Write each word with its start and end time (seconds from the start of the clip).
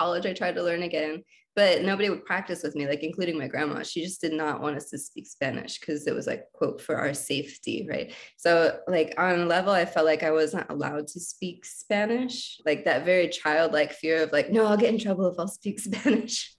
college, 0.00 0.24
I 0.24 0.32
tried 0.32 0.54
to 0.54 0.62
learn 0.62 0.82
again, 0.82 1.22
but 1.54 1.82
nobody 1.82 2.08
would 2.08 2.24
practice 2.24 2.62
with 2.62 2.74
me, 2.74 2.86
like 2.86 3.02
including 3.02 3.36
my 3.36 3.48
grandma. 3.48 3.82
She 3.82 4.02
just 4.02 4.22
did 4.22 4.32
not 4.32 4.62
want 4.62 4.76
us 4.76 4.88
to 4.90 4.98
speak 4.98 5.26
Spanish 5.26 5.78
because 5.78 6.06
it 6.06 6.14
was 6.14 6.26
like, 6.26 6.44
quote, 6.54 6.80
for 6.80 6.96
our 6.96 7.12
safety, 7.12 7.86
right? 7.88 8.14
So, 8.38 8.78
like, 8.88 9.12
on 9.18 9.40
a 9.40 9.44
level, 9.46 9.72
I 9.72 9.84
felt 9.84 10.06
like 10.06 10.22
I 10.22 10.30
wasn't 10.30 10.70
allowed 10.70 11.08
to 11.08 11.20
speak 11.20 11.66
Spanish, 11.66 12.58
like 12.64 12.86
that 12.86 13.04
very 13.04 13.28
childlike 13.28 13.92
fear 13.92 14.22
of, 14.22 14.32
like, 14.32 14.50
no, 14.50 14.64
I'll 14.64 14.78
get 14.78 14.94
in 14.94 14.98
trouble 14.98 15.26
if 15.26 15.38
I'll 15.38 15.48
speak 15.48 15.78
Spanish. 15.88 16.56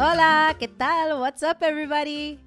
Hola, 0.00 0.54
¿qué 0.56 0.68
tal? 0.68 1.18
What's 1.18 1.42
up, 1.42 1.60
everybody? 1.60 2.38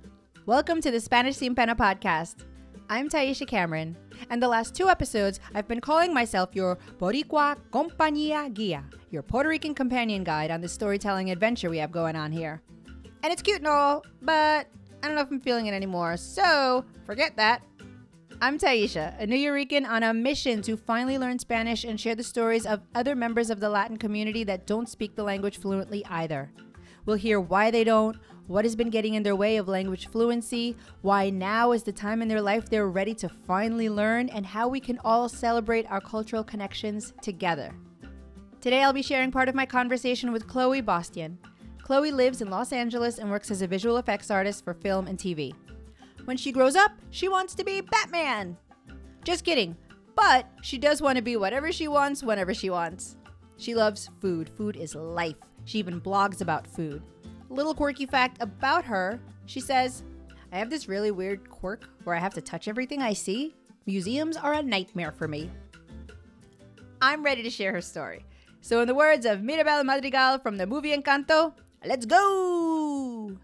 Welcome 0.45 0.79
to 0.79 0.89
the 0.89 1.01
Spanish 1.01 1.35
Sin 1.35 1.53
Pena 1.53 1.75
podcast. 1.75 2.45
I'm 2.89 3.09
Taisha 3.09 3.45
Cameron, 3.45 3.97
and 4.29 4.41
the 4.41 4.47
last 4.47 4.73
two 4.73 4.87
episodes, 4.87 5.41
I've 5.53 5.67
been 5.67 5.81
calling 5.81 6.13
myself 6.13 6.55
your 6.55 6.77
Boricua 6.97 7.57
Compañía 7.69 8.49
Guía, 8.53 8.85
your 9.09 9.21
Puerto 9.21 9.49
Rican 9.49 9.75
companion 9.75 10.23
guide 10.23 10.49
on 10.49 10.61
the 10.61 10.69
storytelling 10.69 11.29
adventure 11.29 11.69
we 11.69 11.79
have 11.79 11.91
going 11.91 12.15
on 12.15 12.31
here. 12.31 12.61
And 13.21 13.33
it's 13.33 13.41
cute 13.41 13.57
and 13.57 13.67
all, 13.67 14.05
but 14.21 14.67
I 15.03 15.07
don't 15.07 15.15
know 15.15 15.21
if 15.21 15.29
I'm 15.29 15.41
feeling 15.41 15.65
it 15.65 15.73
anymore, 15.73 16.15
so 16.15 16.85
forget 17.05 17.35
that. 17.35 17.63
I'm 18.41 18.59
Taisha, 18.59 19.21
a 19.21 19.27
Nuyorican 19.27 19.85
on 19.85 20.03
a 20.03 20.13
mission 20.13 20.61
to 20.61 20.77
finally 20.77 21.17
learn 21.17 21.37
Spanish 21.37 21.83
and 21.83 21.99
share 21.99 22.15
the 22.15 22.23
stories 22.23 22.65
of 22.65 22.79
other 22.95 23.13
members 23.13 23.49
of 23.49 23.59
the 23.59 23.67
Latin 23.67 23.97
community 23.97 24.45
that 24.45 24.65
don't 24.65 24.87
speak 24.87 25.17
the 25.17 25.23
language 25.23 25.59
fluently 25.59 26.05
either. 26.05 26.49
We'll 27.05 27.17
hear 27.17 27.39
why 27.39 27.71
they 27.71 27.83
don't, 27.83 28.17
what 28.47 28.65
has 28.65 28.75
been 28.75 28.89
getting 28.89 29.13
in 29.13 29.23
their 29.23 29.35
way 29.35 29.57
of 29.57 29.67
language 29.67 30.07
fluency, 30.07 30.75
why 31.01 31.29
now 31.29 31.71
is 31.71 31.83
the 31.83 31.91
time 31.91 32.21
in 32.21 32.27
their 32.27 32.41
life 32.41 32.69
they're 32.69 32.87
ready 32.87 33.13
to 33.15 33.29
finally 33.29 33.89
learn, 33.89 34.29
and 34.29 34.45
how 34.45 34.67
we 34.67 34.79
can 34.79 34.99
all 35.03 35.29
celebrate 35.29 35.89
our 35.89 36.01
cultural 36.01 36.43
connections 36.43 37.13
together. 37.21 37.73
Today, 38.59 38.83
I'll 38.83 38.93
be 38.93 39.01
sharing 39.01 39.31
part 39.31 39.49
of 39.49 39.55
my 39.55 39.65
conversation 39.65 40.31
with 40.31 40.47
Chloe 40.47 40.81
Bostian. 40.81 41.37
Chloe 41.81 42.11
lives 42.11 42.41
in 42.41 42.49
Los 42.49 42.71
Angeles 42.71 43.17
and 43.17 43.31
works 43.31 43.49
as 43.51 43.61
a 43.61 43.67
visual 43.67 43.97
effects 43.97 44.29
artist 44.29 44.63
for 44.63 44.73
film 44.73 45.07
and 45.07 45.17
TV. 45.17 45.53
When 46.25 46.37
she 46.37 46.51
grows 46.51 46.75
up, 46.75 46.91
she 47.09 47.27
wants 47.27 47.55
to 47.55 47.63
be 47.63 47.81
Batman. 47.81 48.57
Just 49.23 49.43
kidding, 49.43 49.75
but 50.15 50.47
she 50.61 50.77
does 50.77 51.01
want 51.01 51.15
to 51.15 51.23
be 51.23 51.37
whatever 51.37 51.71
she 51.71 51.87
wants 51.87 52.21
whenever 52.21 52.53
she 52.53 52.69
wants. 52.69 53.17
She 53.57 53.75
loves 53.75 54.09
food. 54.19 54.49
Food 54.49 54.75
is 54.75 54.93
life. 54.93 55.35
She 55.65 55.79
even 55.79 56.01
blogs 56.01 56.41
about 56.41 56.67
food. 56.67 57.01
Little 57.49 57.73
quirky 57.73 58.05
fact 58.05 58.37
about 58.41 58.85
her 58.85 59.19
she 59.45 59.59
says, 59.59 60.03
I 60.53 60.59
have 60.59 60.69
this 60.69 60.87
really 60.87 61.11
weird 61.11 61.49
quirk 61.49 61.83
where 62.05 62.15
I 62.15 62.19
have 62.19 62.33
to 62.35 62.41
touch 62.41 62.69
everything 62.69 63.01
I 63.01 63.11
see. 63.11 63.55
Museums 63.85 64.37
are 64.37 64.53
a 64.53 64.63
nightmare 64.63 65.11
for 65.11 65.27
me. 65.27 65.49
I'm 67.01 67.23
ready 67.23 67.43
to 67.43 67.49
share 67.49 67.73
her 67.73 67.81
story. 67.81 68.25
So, 68.61 68.79
in 68.81 68.87
the 68.87 68.95
words 68.95 69.25
of 69.25 69.41
Mirabel 69.41 69.83
Madrigal 69.83 70.39
from 70.39 70.57
the 70.57 70.67
movie 70.67 70.95
Encanto, 70.95 71.53
let's 71.83 72.05
go! 72.05 73.35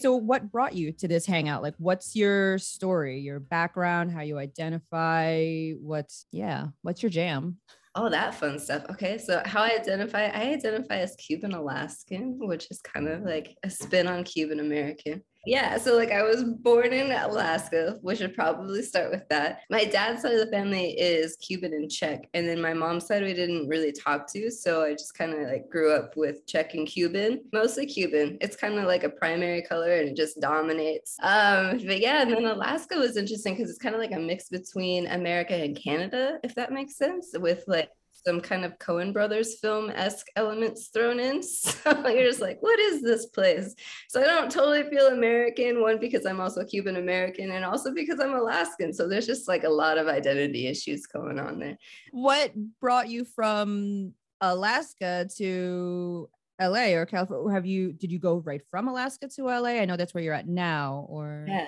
So, 0.00 0.14
what 0.14 0.52
brought 0.52 0.74
you 0.74 0.92
to 0.92 1.08
this 1.08 1.24
hangout? 1.26 1.62
Like, 1.62 1.74
what's 1.78 2.14
your 2.14 2.58
story, 2.58 3.20
your 3.20 3.40
background, 3.40 4.12
how 4.12 4.20
you 4.20 4.38
identify? 4.38 5.70
What's, 5.80 6.26
yeah, 6.30 6.66
what's 6.82 7.02
your 7.02 7.10
jam? 7.10 7.58
Oh, 7.96 8.08
that 8.08 8.34
fun 8.34 8.58
stuff. 8.58 8.84
Okay. 8.90 9.18
So, 9.18 9.40
how 9.44 9.62
I 9.62 9.76
identify, 9.78 10.24
I 10.24 10.52
identify 10.52 10.96
as 10.96 11.14
Cuban 11.16 11.54
Alaskan, 11.54 12.38
which 12.40 12.66
is 12.70 12.80
kind 12.80 13.06
of 13.08 13.22
like 13.22 13.56
a 13.62 13.70
spin 13.70 14.08
on 14.08 14.24
Cuban 14.24 14.58
American. 14.58 15.22
Yeah. 15.46 15.76
So, 15.78 15.96
like, 15.96 16.10
I 16.10 16.22
was 16.22 16.44
born 16.44 16.92
in 16.92 17.10
Alaska, 17.10 17.98
We 18.02 18.16
should 18.16 18.34
probably 18.34 18.82
start 18.82 19.10
with 19.10 19.28
that. 19.28 19.60
My 19.70 19.84
dad's 19.84 20.22
side 20.22 20.32
of 20.32 20.40
the 20.40 20.52
family 20.52 20.92
is 20.92 21.36
Cuban 21.36 21.72
and 21.72 21.90
Czech. 21.90 22.28
And 22.34 22.48
then 22.48 22.60
my 22.60 22.74
mom's 22.74 23.06
side, 23.06 23.22
we 23.22 23.34
didn't 23.34 23.68
really 23.68 23.92
talk 23.92 24.30
to. 24.32 24.50
So, 24.50 24.84
I 24.84 24.92
just 24.92 25.16
kind 25.16 25.32
of 25.32 25.48
like 25.48 25.68
grew 25.68 25.92
up 25.92 26.16
with 26.16 26.46
Czech 26.46 26.74
and 26.74 26.86
Cuban, 26.86 27.44
mostly 27.52 27.86
Cuban. 27.86 28.38
It's 28.40 28.56
kind 28.56 28.78
of 28.78 28.84
like 28.84 29.04
a 29.04 29.10
primary 29.10 29.62
color 29.62 29.94
and 29.94 30.08
it 30.08 30.16
just 30.16 30.40
dominates. 30.40 31.16
Um, 31.22 31.78
but 31.86 32.00
yeah. 32.00 32.22
And 32.22 32.30
then 32.32 32.44
Alaska 32.44 32.96
was 32.96 33.16
interesting 33.16 33.54
because 33.54 33.70
it's 33.70 33.78
kind 33.78 33.94
of 33.94 34.00
like 34.00 34.12
a 34.12 34.18
mix 34.18 34.48
between 34.48 35.06
America 35.08 35.54
and 35.54 35.76
Canada, 35.76 36.38
if 36.42 36.54
that 36.54 36.72
makes 36.72 36.96
sense, 36.96 37.34
with 37.34 37.64
like 37.66 37.90
some 38.26 38.40
kind 38.40 38.64
of 38.64 38.78
Coen 38.78 39.12
Brothers 39.12 39.58
film 39.60 39.90
esque 39.90 40.26
elements 40.36 40.88
thrown 40.88 41.20
in. 41.20 41.42
So 41.84 42.08
you're 42.08 42.26
just 42.26 42.40
like, 42.40 42.62
what 42.62 42.78
is 42.78 43.02
this 43.02 43.26
place? 43.26 43.74
So 44.08 44.22
I 44.22 44.24
don't 44.24 44.50
totally 44.50 44.84
feel 44.84 45.08
American, 45.08 45.80
one, 45.80 45.98
because 45.98 46.24
I'm 46.24 46.40
also 46.40 46.64
Cuban 46.64 46.96
American, 46.96 47.50
and 47.50 47.64
also 47.64 47.92
because 47.92 48.20
I'm 48.20 48.34
Alaskan. 48.34 48.92
So 48.92 49.08
there's 49.08 49.26
just 49.26 49.48
like 49.48 49.64
a 49.64 49.68
lot 49.68 49.98
of 49.98 50.06
identity 50.06 50.66
issues 50.66 51.06
going 51.06 51.38
on 51.38 51.58
there. 51.58 51.76
What 52.12 52.52
brought 52.80 53.08
you 53.08 53.24
from 53.24 54.14
Alaska 54.40 55.28
to 55.36 56.28
LA 56.60 56.94
or 56.94 57.06
California? 57.06 57.52
Have 57.52 57.66
you, 57.66 57.92
did 57.92 58.10
you 58.10 58.18
go 58.18 58.36
right 58.38 58.62
from 58.70 58.88
Alaska 58.88 59.28
to 59.36 59.44
LA? 59.46 59.80
I 59.80 59.84
know 59.84 59.96
that's 59.96 60.14
where 60.14 60.24
you're 60.24 60.34
at 60.34 60.48
now, 60.48 61.06
or? 61.08 61.44
Yeah. 61.48 61.66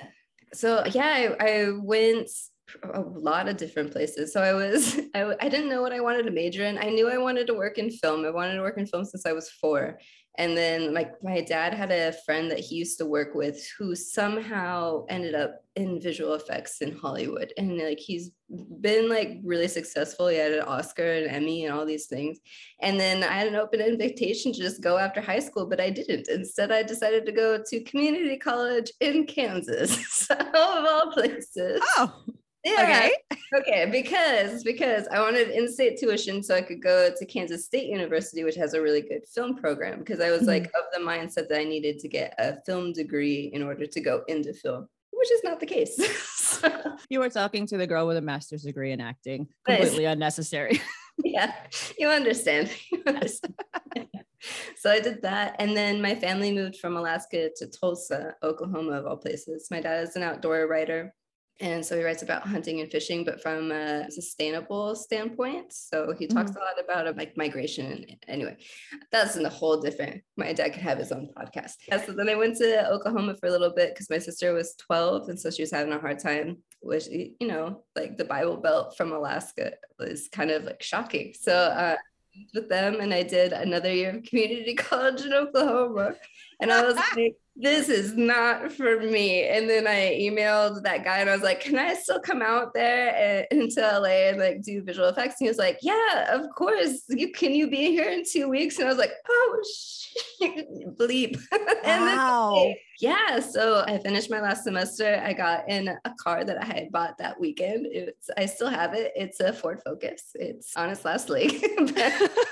So 0.55 0.85
yeah, 0.87 1.35
I, 1.41 1.47
I 1.47 1.71
went 1.73 2.31
a 2.93 3.01
lot 3.01 3.49
of 3.49 3.57
different 3.57 3.93
places. 3.93 4.33
So 4.33 4.43
I 4.43 4.53
was, 4.53 4.99
I, 5.15 5.35
I 5.41 5.49
didn't 5.49 5.69
know 5.69 5.83
what 5.83 5.93
I 5.93 6.01
wanted 6.01 6.25
to 6.25 6.31
major 6.31 6.65
in. 6.65 6.79
I 6.79 6.91
knew 6.91 7.09
I 7.09 7.19
wanted 7.19 7.47
to 7.49 7.55
work 7.55 7.79
in 7.79 7.91
film. 7.91 8.25
I 8.25 8.31
wanted 8.31 8.55
to 8.55 8.63
work 8.63 8.79
in 8.79 8.87
film 8.87 9.05
since 9.05 9.27
I 9.27 9.33
was 9.33 9.51
four. 9.51 9.99
And 10.39 10.57
then 10.57 10.93
like 10.93 11.13
my 11.23 11.41
dad 11.41 11.73
had 11.73 11.91
a 11.91 12.13
friend 12.27 12.51
that 12.51 12.59
he 12.59 12.77
used 12.77 12.99
to 12.99 13.07
work 13.07 13.35
with 13.35 13.67
who 13.79 13.95
somehow 13.95 15.07
ended 15.09 15.35
up 15.35 15.65
in 15.77 16.01
visual 16.01 16.35
effects 16.35 16.83
in 16.83 16.95
Hollywood. 16.95 17.55
And 17.57 17.79
like 17.79 17.99
he's 17.99 18.33
been 18.81 19.09
like 19.09 19.39
really 19.43 19.69
successful. 19.69 20.29
He 20.29 20.37
had 20.37 20.53
an 20.53 20.63
Oscar 20.63 21.11
and 21.11 21.27
Emmy 21.27 21.65
and 21.65 21.75
all 21.75 21.87
these 21.87 22.07
things. 22.07 22.39
And 22.81 23.01
then 23.01 23.23
I 23.23 23.33
had 23.33 23.49
an 23.49 23.57
open 23.57 23.81
invitation 23.81 24.53
to 24.53 24.59
just 24.59 24.83
go 24.83 24.99
after 24.99 25.23
high 25.23 25.39
school, 25.39 25.67
but 25.67 25.81
I 25.81 25.89
didn't. 25.89 26.29
Instead, 26.29 26.71
I 26.71 26.83
decided 26.83 27.25
to 27.27 27.33
go 27.33 27.63
to 27.67 27.85
community 27.85 28.37
college 28.37 28.93
in 29.01 29.27
Kansas, 29.27 30.07
so, 30.11 30.35
of 30.35 30.55
all 30.55 31.13
places. 31.13 31.81
Oh. 31.97 32.15
Yeah. 32.67 32.83
Okay. 32.83 33.39
okay. 33.59 33.89
Because 33.91 34.65
because 34.65 35.07
I 35.09 35.21
wanted 35.21 35.51
in-state 35.51 35.99
tuition 35.99 36.43
so 36.43 36.55
I 36.55 36.63
could 36.63 36.83
go 36.83 37.11
to 37.17 37.27
Kansas 37.27 37.65
State 37.65 37.89
University, 37.89 38.43
which 38.43 38.57
has 38.57 38.75
a 38.75 38.83
really 38.83 39.03
good 39.03 39.25
film 39.33 39.55
program. 39.55 40.01
Because 40.01 40.21
I 40.21 40.31
was 40.31 40.41
mm-hmm. 40.41 40.49
like 40.49 40.65
of 40.65 40.85
the 40.93 41.01
mindset 41.01 41.49
that 41.49 41.61
I 41.61 41.65
needed 41.65 42.01
to 42.01 42.09
get 42.09 42.35
a 42.39 42.61
film 42.67 42.93
degree 42.93 43.51
in 43.53 43.63
order 43.63 43.87
to 43.87 44.01
go 44.01 44.23
into 44.27 44.53
film, 44.53 44.89
which 45.13 45.31
is 45.31 45.45
not 45.45 45.61
the 45.61 45.67
case. 45.67 45.97
you 47.09 47.21
were 47.21 47.31
talking 47.31 47.67
to 47.69 47.77
the 47.77 47.87
girl 47.87 48.07
with 48.07 48.17
a 48.17 48.23
master's 48.23 48.63
degree 48.63 48.91
in 48.91 49.01
acting. 49.01 49.47
Completely 49.65 50.05
nice. 50.05 50.13
unnecessary. 50.15 50.81
yeah, 51.25 51.55
you 51.99 52.09
understand. 52.09 52.71
You 52.91 53.03
understand. 53.07 53.55
so 54.77 54.91
I 54.91 54.99
did 54.99 55.23
that. 55.23 55.55
And 55.61 55.77
then 55.77 56.03
my 56.03 56.17
family 56.17 56.51
moved 56.51 56.77
from 56.77 56.97
Alaska 56.97 57.51
to 57.57 57.67
Tulsa, 57.69 58.35
Oklahoma, 58.43 58.93
of 58.93 59.07
all 59.07 59.17
places. 59.17 59.69
My 59.71 59.81
dad 59.81 60.03
is 60.03 60.17
an 60.17 60.25
outdoor 60.25 60.67
writer. 60.67 61.15
And 61.61 61.85
so 61.85 61.97
he 61.97 62.05
writes 62.05 62.23
about 62.23 62.47
hunting 62.47 62.81
and 62.81 62.91
fishing, 62.91 63.25
but 63.25 63.41
from 63.41 63.73
a 63.73 64.11
sustainable 64.11 64.95
standpoint. 64.95 65.73
So 65.73 66.13
he 66.19 66.27
talks 66.27 66.51
mm-hmm. 66.51 66.61
a 66.61 66.65
lot 66.65 66.85
about 66.85 67.07
uh, 67.07 67.15
like 67.17 67.37
migration. 67.37 68.05
Anyway, 68.29 68.59
that's 69.11 69.37
in 69.37 69.47
a 69.47 69.49
whole 69.51 69.81
different. 69.81 70.23
My 70.37 70.53
dad 70.53 70.75
could 70.75 70.83
have 70.83 70.99
his 70.99 71.13
own 71.13 71.31
podcast. 71.35 71.75
Yeah, 71.89 72.05
so 72.05 72.13
then 72.13 72.29
I 72.29 72.35
went 72.35 72.57
to 72.59 72.91
Oklahoma 72.91 73.37
for 73.37 73.47
a 73.47 73.51
little 73.51 73.73
bit 73.73 73.95
because 73.95 74.11
my 74.11 74.19
sister 74.19 74.53
was 74.53 74.75
12, 74.77 75.31
and 75.31 75.41
so 75.41 75.51
she 75.51 75.63
was 75.63 75.71
having 75.71 75.95
a 75.95 75.99
hard 75.99 76.19
time. 76.19 76.59
Which 76.81 77.07
you 77.09 77.35
know, 77.41 77.85
like 77.97 78.19
the 78.19 78.25
Bible 78.27 78.59
Belt 78.59 78.97
from 78.97 79.13
Alaska 79.13 79.73
was 79.99 80.29
kind 80.29 80.51
of 80.51 80.65
like 80.65 80.83
shocking. 80.83 81.33
So 81.39 81.53
uh, 81.53 81.97
with 82.55 82.69
them, 82.69 83.01
and 83.01 83.13
I 83.13 83.23
did 83.23 83.53
another 83.53 83.93
year 83.93 84.17
of 84.17 84.25
community 84.25 84.75
college 84.77 85.23
in 85.23 85.33
Oklahoma, 85.33 86.15
and 86.61 86.73
I 86.73 86.85
was 86.85 86.97
like 86.97 87.37
this 87.59 87.89
is 87.89 88.17
not 88.17 88.71
for 88.71 89.01
me. 89.01 89.45
And 89.45 89.69
then 89.69 89.87
I 89.87 90.19
emailed 90.21 90.83
that 90.83 91.05
guy 91.05 91.19
and 91.21 91.31
I 91.31 91.33
was 91.33 91.43
like, 91.43 91.61
can 91.61 91.79
I 91.79 91.95
still 91.95 92.21
come 92.21 92.43
out 92.43 92.75
there 92.75 93.17
and, 93.17 93.47
into 93.63 93.81
LA 93.81 94.29
and 94.29 94.39
like 94.39 94.63
do 94.63 94.83
visual 94.83 95.09
effects? 95.09 95.41
And 95.41 95.47
he 95.47 95.49
was 95.49 95.59
like, 95.59 95.79
yeah, 95.81 96.35
of 96.35 96.49
course. 96.55 97.05
You 97.09 97.33
can 97.33 97.55
you 97.55 97.71
be 97.71 97.87
here 97.87 98.11
in 98.11 98.25
two 98.31 98.49
weeks? 98.49 98.79
And 98.79 98.87
I 98.87 98.91
was 98.91 98.99
like, 98.99 99.13
oh 99.29 99.63
shit, 99.75 100.69
bleep. 100.99 101.41
Wow. 101.87 102.73
yeah. 103.01 103.39
So 103.41 103.85
I 103.87 103.99
finished 103.99 104.31
my 104.31 104.41
last 104.41 104.65
semester. 104.65 105.23
I 105.25 105.33
got 105.33 105.69
in 105.69 105.89
a 105.89 106.15
car 106.19 106.45
that 106.45 106.61
I 106.61 106.65
had 106.65 106.93
bought 106.93 107.17
that 107.19 107.39
weekend. 107.39 107.87
It's 107.87 108.29
I 108.37 108.47
still 108.47 108.69
have 108.69 108.95
it. 108.95 109.13
It's 109.15 109.41
a 109.41 109.53
Ford 109.53 109.81
Focus. 109.85 110.31
It's 110.35 110.77
on 110.77 110.91
its 110.91 111.05
last 111.05 111.29
leg. 111.29 111.65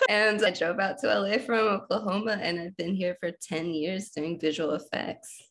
and 0.08 0.44
I 0.44 0.50
drove 0.50 0.78
out 0.78 0.98
to 1.00 1.06
LA 1.18 1.38
from 1.38 1.66
Oklahoma 1.66 2.38
and 2.40 2.60
I've 2.60 2.76
been 2.76 2.94
here 2.94 3.16
for 3.20 3.30
10 3.30 3.66
years 3.66 3.93
doing 4.14 4.38
visual 4.38 4.72
effects. 4.72 5.42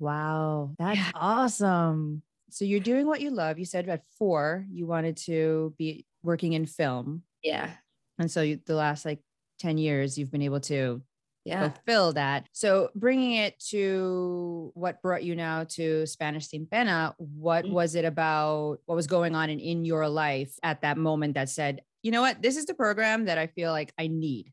Wow, 0.00 0.74
that's 0.78 0.98
yeah. 0.98 1.10
awesome. 1.14 2.22
So 2.50 2.64
you're 2.64 2.80
doing 2.80 3.06
what 3.06 3.20
you 3.20 3.30
love. 3.30 3.58
You 3.58 3.64
said 3.64 3.88
at 3.88 4.02
four 4.18 4.64
you 4.70 4.86
wanted 4.86 5.16
to 5.28 5.74
be 5.76 6.06
working 6.22 6.52
in 6.54 6.66
film. 6.66 7.22
Yeah. 7.42 7.70
And 8.18 8.30
so 8.30 8.42
you, 8.42 8.60
the 8.64 8.74
last 8.74 9.04
like 9.04 9.20
10 9.58 9.76
years 9.78 10.16
you've 10.16 10.30
been 10.30 10.42
able 10.42 10.60
to 10.60 11.02
Yeah. 11.44 11.68
fulfill 11.70 12.12
that. 12.14 12.46
So 12.52 12.90
bringing 12.94 13.32
it 13.34 13.58
to 13.70 14.70
what 14.74 15.02
brought 15.02 15.24
you 15.24 15.34
now 15.34 15.64
to 15.70 16.06
Spanish 16.06 16.48
Sin 16.48 16.66
Pena, 16.70 17.14
what 17.18 17.64
Mhm. 17.64 17.72
was 17.72 17.94
it 17.94 18.04
about? 18.04 18.78
What 18.86 18.94
was 18.94 19.06
going 19.06 19.34
on 19.34 19.50
in, 19.50 19.58
in 19.60 19.84
your 19.84 20.08
life 20.08 20.52
at 20.62 20.82
that 20.82 20.96
moment 20.96 21.34
that 21.34 21.48
said, 21.48 21.82
you 22.02 22.10
know 22.12 22.20
what, 22.22 22.40
this 22.40 22.56
is 22.56 22.66
the 22.66 22.74
program 22.74 23.26
that 23.26 23.38
I 23.38 23.46
feel 23.48 23.72
like 23.72 23.92
I 23.98 24.06
need. 24.06 24.52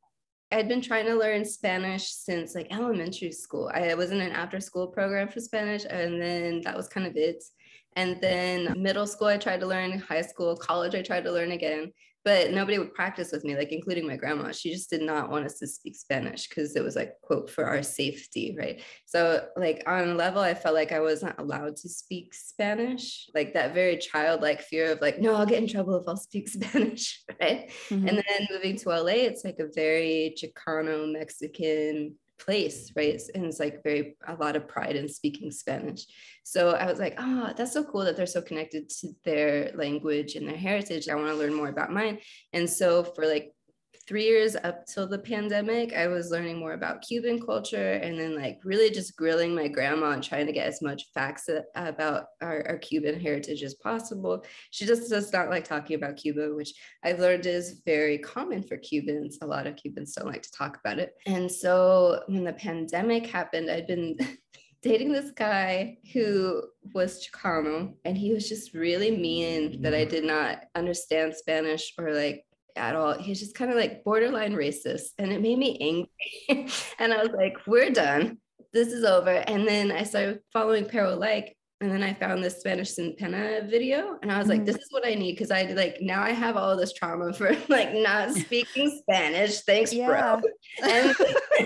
I'd 0.56 0.70
been 0.70 0.80
trying 0.80 1.06
to 1.08 1.16
learn 1.16 1.44
Spanish 1.44 2.14
since 2.14 2.56
like 2.56 2.68
elementary 2.72 3.34
school. 3.34 3.70
I 3.74 3.94
was 3.94 4.12
in 4.12 4.22
an 4.22 4.32
after 4.32 4.62
school 4.62 4.88
program 4.88 5.28
for 5.28 5.42
Spanish, 5.42 5.84
and 5.84 6.22
then 6.22 6.62
that 6.62 6.78
was 6.78 6.88
kind 6.88 7.06
of 7.06 7.18
it. 7.18 7.44
And 7.98 8.22
then 8.22 8.74
middle 8.82 9.06
school, 9.06 9.28
I 9.28 9.38
tried 9.38 9.60
to 9.60 9.68
learn, 9.68 10.00
high 10.00 10.22
school, 10.22 10.56
college, 10.56 10.96
I 10.96 11.02
tried 11.02 11.26
to 11.26 11.32
learn 11.34 11.52
again, 11.52 11.92
but 12.26 12.52
nobody 12.52 12.80
would 12.80 12.96
practice 12.96 13.32
with 13.32 13.46
me, 13.46 13.56
like 13.56 13.72
including 13.72 14.08
my 14.08 14.18
grandma. 14.18 14.52
She 14.52 14.74
just 14.74 14.90
did 14.90 15.04
not 15.04 15.30
want 15.30 15.46
us 15.46 15.60
to 15.60 15.68
speak 15.68 15.96
Spanish 15.96 16.50
because 16.50 16.76
it 16.76 16.84
was 16.84 16.96
like, 16.96 17.14
quote, 17.22 17.52
for 17.52 17.66
our 17.66 17.84
safety, 17.84 18.56
right? 18.58 18.82
So, 19.06 19.46
like, 19.56 19.84
on 19.86 20.10
a 20.10 20.16
level, 20.16 20.42
I 20.42 20.56
felt 20.56 20.74
like 20.74 20.92
I 20.92 21.00
wasn't 21.00 21.38
allowed 21.38 21.76
to 21.78 21.90
speak 21.90 22.34
Spanish, 22.34 23.30
like 23.36 23.54
that 23.54 23.76
very 23.76 23.98
childlike 23.98 24.62
fear 24.62 24.92
of, 24.92 25.02
like, 25.02 25.20
no, 25.22 25.36
I'll 25.36 25.46
get 25.46 25.62
in 25.62 25.70
trouble 25.70 25.96
if 25.98 26.08
I'll 26.08 26.18
speak 26.18 26.50
Spanish, 26.50 27.24
right? 27.40 27.70
Mm-hmm. 27.90 28.08
And 28.08 28.18
then 28.18 28.48
moving 28.52 28.76
to 28.78 28.90
LA, 28.90 29.26
it's 29.30 29.46
like 29.46 29.60
a 29.60 29.70
very 29.74 30.36
Chicano 30.36 31.14
Mexican 31.14 32.16
place, 32.40 32.92
right? 32.96 33.20
And 33.34 33.46
it's 33.46 33.60
like 33.60 33.84
very 33.84 34.18
a 34.28 34.36
lot 34.36 34.56
of 34.56 34.68
pride 34.68 34.96
in 34.96 35.08
speaking 35.08 35.52
Spanish. 35.52 36.06
So 36.44 36.72
I 36.72 36.86
was 36.86 37.00
like, 37.00 37.16
oh, 37.18 37.54
that's 37.56 37.74
so 37.74 37.84
cool 37.84 38.04
that 38.06 38.16
they're 38.16 38.26
so 38.26 38.42
connected 38.42 38.90
to 38.90 39.10
their 39.24 39.72
language 39.76 40.36
and 40.36 40.48
their 40.48 40.58
heritage. 40.58 41.10
I 41.10 41.16
want 41.16 41.28
to 41.28 41.36
learn 41.36 41.54
more 41.54 41.70
about 41.70 41.92
mine. 41.92 42.20
And 42.54 42.70
so 42.70 43.04
for 43.04 43.26
like 43.26 43.54
three 44.08 44.26
years 44.26 44.56
up 44.56 44.86
till 44.86 45.08
the 45.08 45.18
pandemic, 45.18 45.94
I 45.94 46.08
was 46.08 46.30
learning 46.30 46.60
more 46.60 46.74
about 46.74 47.02
Cuban 47.02 47.44
culture 47.44 47.94
and 47.94 48.20
then 48.20 48.36
like 48.36 48.60
really 48.64 48.92
just 48.92 49.16
grilling 49.16 49.56
my 49.56 49.68
grandma 49.68 50.12
and 50.12 50.24
trying 50.24 50.46
to 50.46 50.52
get 50.52 50.68
as 50.68 50.82
much 50.82 51.06
facts 51.14 51.50
about 51.76 52.28
our, 52.42 52.68
our 52.68 52.78
Cuban 52.78 53.20
heritage 53.20 53.64
as 53.64 53.74
possible. 53.76 54.46
She 54.70 54.86
just 54.86 55.10
does 55.10 55.34
not 55.34 55.50
like 55.50 55.64
talking 55.64 55.96
about 55.96 56.18
Cuba, 56.18 56.54
which 56.54 56.74
I've 57.04 57.20
learned 57.20 57.48
is 57.48 57.82
very 57.86 58.20
common 58.20 58.62
for 58.62 58.78
Cubans. 58.78 59.40
A 59.42 59.48
lot 59.48 59.66
of 59.66 59.76
Cubans 59.76 60.14
don't 60.14 60.28
like 60.28 60.44
to 60.44 60.52
talk 60.52 60.78
about 60.84 61.00
it. 61.00 61.14
And 61.26 61.52
so 61.52 62.22
when 62.28 62.44
the 62.44 62.54
pandemic 62.54 63.26
happened, 63.26 63.72
I'd 63.72 63.88
been 63.88 64.18
dating 64.84 65.12
this 65.12 65.32
guy 65.32 65.98
who 66.14 66.62
was 66.94 67.26
Chicano 67.26 67.96
and 68.06 68.16
he 68.16 68.34
was 68.34 68.48
just 68.48 68.76
really 68.76 69.10
mean 69.10 69.82
that 69.82 69.96
I 69.96 70.06
did 70.06 70.24
not 70.24 70.66
understand 70.76 71.34
Spanish 71.36 71.92
or 71.98 72.14
like 72.14 72.46
at 72.76 72.96
all. 72.96 73.14
He's 73.18 73.40
just 73.40 73.56
kind 73.56 73.72
of 73.72 73.78
like 73.78 74.04
borderline 74.04 74.54
racist 74.54 75.10
and 75.18 75.32
it 75.32 75.42
made 75.42 75.58
me 75.58 75.78
angry. 76.50 76.70
and 77.00 77.14
I 77.14 77.22
was 77.24 77.32
like, 77.32 77.56
we're 77.68 77.90
done. 77.92 78.38
This 78.74 78.90
is 78.90 79.04
over. 79.06 79.30
And 79.30 79.68
then 79.68 79.92
I 79.92 80.04
started 80.04 80.40
following 80.52 80.86
Pero 80.86 81.16
Like 81.16 81.56
and 81.82 81.92
then 81.92 82.04
I 82.04 82.14
found 82.14 82.42
this 82.42 82.60
Spanish 82.62 82.92
Sin 82.92 83.16
video 83.70 84.18
and 84.22 84.32
I 84.32 84.40
was 84.40 84.48
like, 84.48 84.62
Mhm. 84.62 84.66
this 84.66 84.78
is 84.78 84.88
what 84.92 85.06
I 85.06 85.14
need 85.14 85.34
because 85.34 85.52
I 85.52 85.64
like 85.64 85.98
now 86.02 86.24
I 86.24 86.32
have 86.32 86.56
all 86.56 86.76
this 86.78 86.94
trauma 86.94 87.34
for 87.34 87.52
like 87.70 87.94
not 87.94 88.32
speaking 88.44 88.98
Spanish. 89.02 89.60
Thanks, 89.62 89.94
Yeah. 89.94 90.08
bro. 90.08 90.42
And, 90.82 91.16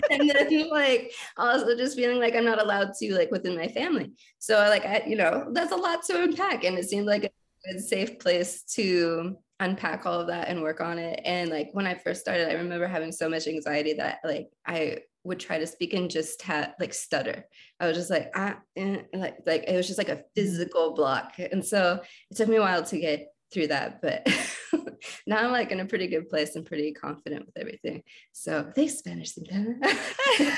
and 0.09 0.29
then 0.29 0.69
like 0.69 1.11
also 1.37 1.75
just 1.77 1.95
feeling 1.95 2.19
like 2.19 2.35
I'm 2.35 2.43
not 2.45 2.61
allowed 2.61 2.93
to 2.99 3.13
like 3.15 3.31
within 3.31 3.55
my 3.55 3.67
family. 3.67 4.11
So 4.39 4.55
like 4.55 4.85
I, 4.85 5.03
you 5.05 5.15
know, 5.15 5.49
that's 5.53 5.71
a 5.71 5.75
lot 5.77 6.03
to 6.05 6.23
unpack. 6.23 6.63
And 6.63 6.77
it 6.77 6.89
seemed 6.89 7.05
like 7.05 7.23
a 7.25 7.29
good 7.71 7.79
safe 7.81 8.17
place 8.19 8.63
to 8.75 9.37
unpack 9.59 10.05
all 10.05 10.19
of 10.19 10.27
that 10.27 10.47
and 10.47 10.61
work 10.61 10.81
on 10.81 10.97
it. 10.97 11.21
And 11.25 11.49
like 11.49 11.69
when 11.73 11.85
I 11.85 11.95
first 11.95 12.21
started, 12.21 12.49
I 12.49 12.53
remember 12.53 12.87
having 12.87 13.11
so 13.11 13.29
much 13.29 13.47
anxiety 13.47 13.93
that 13.93 14.19
like 14.23 14.49
I 14.65 14.99
would 15.23 15.39
try 15.39 15.59
to 15.59 15.67
speak 15.67 15.93
and 15.93 16.09
just 16.09 16.41
have 16.43 16.73
like 16.79 16.93
stutter. 16.93 17.45
I 17.79 17.87
was 17.87 17.97
just 17.97 18.09
like, 18.09 18.31
ah, 18.35 18.57
eh, 18.75 19.01
like, 19.13 19.37
like 19.45 19.65
it 19.67 19.75
was 19.75 19.87
just 19.87 19.97
like 19.97 20.09
a 20.09 20.23
physical 20.35 20.93
block. 20.93 21.33
And 21.39 21.65
so 21.65 21.99
it 22.31 22.37
took 22.37 22.47
me 22.47 22.55
a 22.55 22.61
while 22.61 22.83
to 22.83 22.99
get 22.99 23.27
through 23.51 23.67
that, 23.67 24.01
but 24.01 24.27
now 25.27 25.37
I'm 25.37 25.51
like 25.51 25.71
in 25.71 25.79
a 25.79 25.85
pretty 25.85 26.07
good 26.07 26.29
place 26.29 26.55
and 26.55 26.65
pretty 26.65 26.93
confident 26.93 27.45
with 27.45 27.57
everything. 27.57 28.03
So 28.31 28.71
thanks, 28.75 28.97
Spanish. 28.97 29.33
Cynthia. 29.33 29.75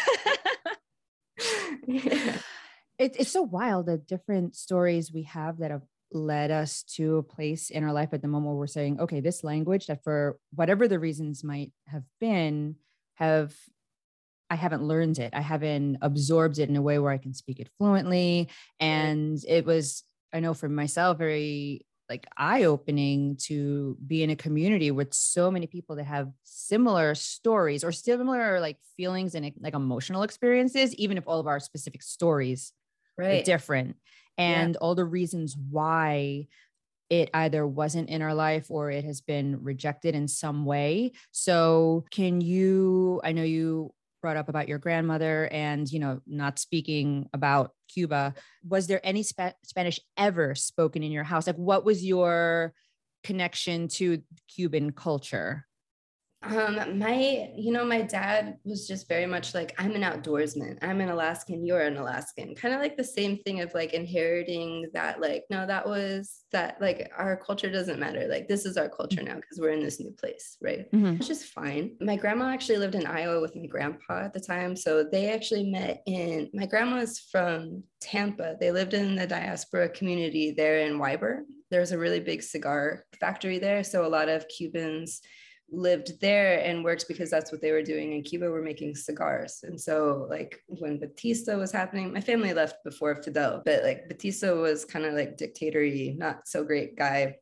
yeah. 1.87 2.37
it, 2.99 3.15
it's 3.17 3.31
so 3.31 3.41
wild 3.41 3.87
the 3.87 3.97
different 3.97 4.55
stories 4.55 5.11
we 5.11 5.23
have 5.23 5.57
that 5.59 5.71
have 5.71 5.83
led 6.13 6.51
us 6.51 6.83
to 6.83 7.17
a 7.17 7.23
place 7.23 7.69
in 7.69 7.83
our 7.83 7.93
life 7.93 8.09
at 8.13 8.21
the 8.21 8.27
moment 8.27 8.47
where 8.47 8.57
we're 8.57 8.67
saying 8.67 8.99
okay 8.99 9.19
this 9.19 9.43
language 9.43 9.87
that 9.87 10.03
for 10.03 10.37
whatever 10.53 10.87
the 10.87 10.99
reasons 10.99 11.43
might 11.43 11.71
have 11.87 12.03
been 12.19 12.75
have 13.15 13.55
i 14.49 14.55
haven't 14.55 14.83
learned 14.83 15.17
it. 15.19 15.33
I 15.33 15.41
haven't 15.41 15.97
absorbed 16.01 16.59
it 16.59 16.69
in 16.69 16.75
a 16.75 16.81
way 16.81 16.99
where 16.99 17.11
i 17.11 17.17
can 17.17 17.33
speak 17.33 17.59
it 17.59 17.69
fluently. 17.77 18.49
And 18.79 19.39
it 19.47 19.65
was 19.65 20.03
i 20.33 20.39
know 20.39 20.53
for 20.53 20.69
myself 20.69 21.17
very 21.17 21.85
like 22.09 22.27
eye 22.35 22.65
opening 22.65 23.37
to 23.37 23.97
be 24.05 24.21
in 24.21 24.29
a 24.29 24.35
community 24.35 24.91
with 24.91 25.13
so 25.13 25.49
many 25.49 25.65
people 25.65 25.95
that 25.95 26.03
have 26.03 26.29
similar 26.43 27.15
stories 27.15 27.85
or 27.85 27.93
similar 27.93 28.59
like 28.59 28.77
feelings 28.97 29.33
and 29.33 29.49
like 29.61 29.73
emotional 29.73 30.23
experiences 30.23 30.93
even 30.95 31.17
if 31.17 31.23
all 31.25 31.39
of 31.39 31.47
our 31.47 31.59
specific 31.59 32.03
stories 32.03 32.73
are 33.17 33.23
Right. 33.23 33.45
Different 34.37 34.57
Yeah. 34.57 34.63
and 34.63 34.77
all 34.77 34.95
the 34.95 35.05
reasons 35.05 35.55
why 35.69 36.47
it 37.09 37.29
either 37.33 37.67
wasn't 37.67 38.09
in 38.09 38.21
our 38.21 38.33
life 38.33 38.67
or 38.69 38.89
it 38.89 39.03
has 39.03 39.19
been 39.21 39.61
rejected 39.63 40.15
in 40.15 40.27
some 40.29 40.65
way. 40.65 41.11
So, 41.31 42.05
can 42.11 42.39
you? 42.41 43.19
I 43.23 43.33
know 43.33 43.43
you 43.43 43.93
brought 44.21 44.37
up 44.37 44.49
about 44.49 44.67
your 44.67 44.77
grandmother 44.77 45.49
and 45.51 45.91
you 45.91 45.99
know 45.99 46.21
not 46.25 46.59
speaking 46.59 47.27
about 47.33 47.71
Cuba. 47.89 48.33
Was 48.67 48.87
there 48.87 49.01
any 49.03 49.23
spa- 49.23 49.53
Spanish 49.63 49.99
ever 50.15 50.55
spoken 50.55 51.03
in 51.03 51.11
your 51.11 51.23
house? 51.25 51.47
Like, 51.47 51.57
what 51.57 51.83
was 51.83 52.05
your 52.05 52.73
connection 53.23 53.87
to 53.89 54.21
Cuban 54.47 54.91
culture? 54.91 55.65
Um, 56.43 56.97
my, 56.97 57.51
you 57.55 57.71
know, 57.71 57.85
my 57.85 58.01
dad 58.01 58.57
was 58.63 58.87
just 58.87 59.07
very 59.07 59.27
much 59.27 59.53
like, 59.53 59.75
I'm 59.77 59.95
an 59.95 60.01
outdoorsman. 60.01 60.79
I'm 60.81 60.99
an 60.99 61.09
Alaskan, 61.09 61.65
you're 61.65 61.81
an 61.81 61.97
Alaskan. 61.97 62.55
Kind 62.55 62.73
of 62.73 62.79
like 62.79 62.97
the 62.97 63.03
same 63.03 63.37
thing 63.39 63.61
of 63.61 63.73
like 63.75 63.93
inheriting 63.93 64.89
that, 64.93 65.21
like, 65.21 65.43
no, 65.51 65.67
that 65.67 65.87
was 65.87 66.43
that, 66.51 66.81
like, 66.81 67.11
our 67.15 67.37
culture 67.37 67.71
doesn't 67.71 67.99
matter. 67.99 68.27
Like, 68.27 68.47
this 68.47 68.65
is 68.65 68.75
our 68.75 68.89
culture 68.89 69.21
now 69.21 69.35
because 69.35 69.59
we're 69.59 69.69
in 69.69 69.83
this 69.83 69.99
new 69.99 70.11
place, 70.11 70.57
right? 70.61 70.87
which 71.17 71.29
is 71.29 71.45
fine. 71.45 71.95
My 72.01 72.15
grandma 72.15 72.49
actually 72.49 72.79
lived 72.79 72.95
in 72.95 73.05
Iowa 73.05 73.39
with 73.39 73.55
my 73.55 73.67
grandpa 73.67 74.25
at 74.25 74.33
the 74.33 74.39
time. 74.39 74.75
So 74.75 75.03
they 75.03 75.31
actually 75.31 75.69
met 75.69 76.01
in, 76.07 76.49
my 76.53 76.65
grandma's 76.65 77.19
from 77.19 77.83
Tampa. 77.99 78.57
They 78.59 78.71
lived 78.71 78.93
in 78.93 79.15
the 79.15 79.27
diaspora 79.27 79.89
community 79.89 80.51
there 80.51 80.79
in 80.79 80.97
Ybor. 80.97 81.41
There's 81.69 81.91
a 81.91 81.99
really 81.99 82.19
big 82.19 82.41
cigar 82.41 83.05
factory 83.19 83.59
there. 83.59 83.83
So 83.83 84.05
a 84.05 84.09
lot 84.09 84.27
of 84.27 84.47
Cubans 84.47 85.21
lived 85.71 86.19
there 86.19 86.59
and 86.59 86.83
worked 86.83 87.07
because 87.07 87.29
that's 87.29 87.51
what 87.51 87.61
they 87.61 87.71
were 87.71 87.81
doing 87.81 88.13
in 88.13 88.23
Cuba 88.23 88.49
were 88.49 88.61
making 88.61 88.95
cigars. 88.95 89.61
And 89.63 89.79
so 89.79 90.27
like 90.29 90.59
when 90.67 90.99
Batista 90.99 91.57
was 91.57 91.71
happening, 91.71 92.11
my 92.11 92.21
family 92.21 92.53
left 92.53 92.83
before 92.83 93.21
Fidel, 93.23 93.61
but 93.65 93.83
like 93.83 94.07
Batista 94.09 94.53
was 94.53 94.83
kind 94.83 95.05
of 95.05 95.13
like 95.13 95.37
dictatory, 95.37 96.15
not 96.17 96.47
so 96.47 96.63
great 96.63 96.97
guy 96.97 97.37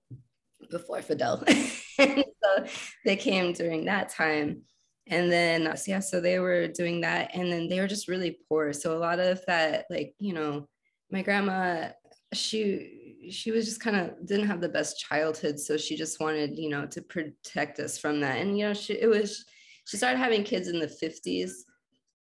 before 0.69 1.01
Fidel. 1.01 1.43
and 1.99 2.23
so 2.43 2.65
they 3.03 3.15
came 3.15 3.53
during 3.53 3.85
that 3.85 4.09
time. 4.09 4.61
And 5.07 5.31
then, 5.31 5.65
uh, 5.65 5.75
so 5.75 5.91
yeah, 5.91 5.99
so 5.99 6.21
they 6.21 6.37
were 6.37 6.67
doing 6.67 7.01
that. 7.01 7.31
And 7.33 7.51
then 7.51 7.67
they 7.67 7.79
were 7.79 7.87
just 7.87 8.07
really 8.07 8.37
poor. 8.47 8.73
So 8.73 8.95
a 8.95 8.99
lot 8.99 9.19
of 9.19 9.43
that, 9.47 9.85
like, 9.89 10.13
you 10.19 10.33
know, 10.33 10.67
my 11.09 11.23
grandma, 11.23 11.89
she, 12.31 12.98
she 13.29 13.51
was 13.51 13.65
just 13.65 13.81
kind 13.81 13.95
of 13.95 14.25
didn't 14.25 14.47
have 14.47 14.61
the 14.61 14.69
best 14.69 14.99
childhood. 14.99 15.59
So 15.59 15.77
she 15.77 15.95
just 15.95 16.19
wanted, 16.19 16.57
you 16.57 16.69
know, 16.69 16.85
to 16.87 17.01
protect 17.01 17.79
us 17.79 17.97
from 17.97 18.21
that. 18.21 18.37
And, 18.37 18.57
you 18.57 18.65
know, 18.65 18.73
she, 18.73 18.93
it 18.93 19.07
was, 19.07 19.45
she 19.85 19.97
started 19.97 20.17
having 20.19 20.43
kids 20.43 20.67
in 20.67 20.79
the 20.79 20.87
50s 20.87 21.65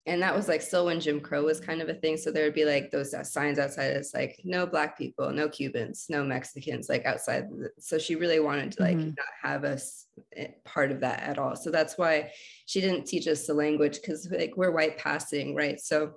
and 0.07 0.23
that 0.23 0.35
was 0.35 0.49
like 0.49 0.63
still 0.63 0.87
when 0.87 1.01
Jim 1.01 1.21
Crow 1.21 1.45
was 1.45 1.61
kind 1.61 1.83
of 1.83 1.91
a 1.91 1.95
thing. 1.95 2.17
So 2.17 2.31
there 2.33 2.45
would 2.45 2.55
be 2.55 2.65
like 2.65 2.91
those 2.91 3.13
uh, 3.13 3.23
signs 3.23 3.59
outside. 3.59 3.95
It's 3.95 4.15
like 4.15 4.41
no 4.43 4.67
black 4.67 4.97
people, 4.97 5.31
no 5.31 5.51
Cubans, 5.51 6.07
no 6.09 6.25
Mexicans, 6.25 6.89
like 6.89 7.05
outside. 7.05 7.45
So 7.79 7.99
she 7.99 8.15
really 8.15 8.41
wanted 8.41 8.73
to 8.73 8.83
like 8.83 8.97
Mhm. 8.97 9.17
not 9.19 9.27
have 9.43 9.65
us 9.65 10.07
eh, 10.35 10.53
part 10.65 10.91
of 10.93 11.01
that 11.01 11.21
at 11.21 11.39
all. 11.39 11.57
So 11.57 11.71
that's 11.71 11.99
why 11.99 12.33
she 12.65 12.81
didn't 12.81 13.07
teach 13.07 13.29
us 13.29 13.47
the 13.47 13.53
language 13.53 14.01
because 14.01 14.31
like 14.31 14.55
we're 14.57 14.71
white 14.71 14.97
passing, 14.97 15.55
right? 15.55 15.79
So 15.79 16.15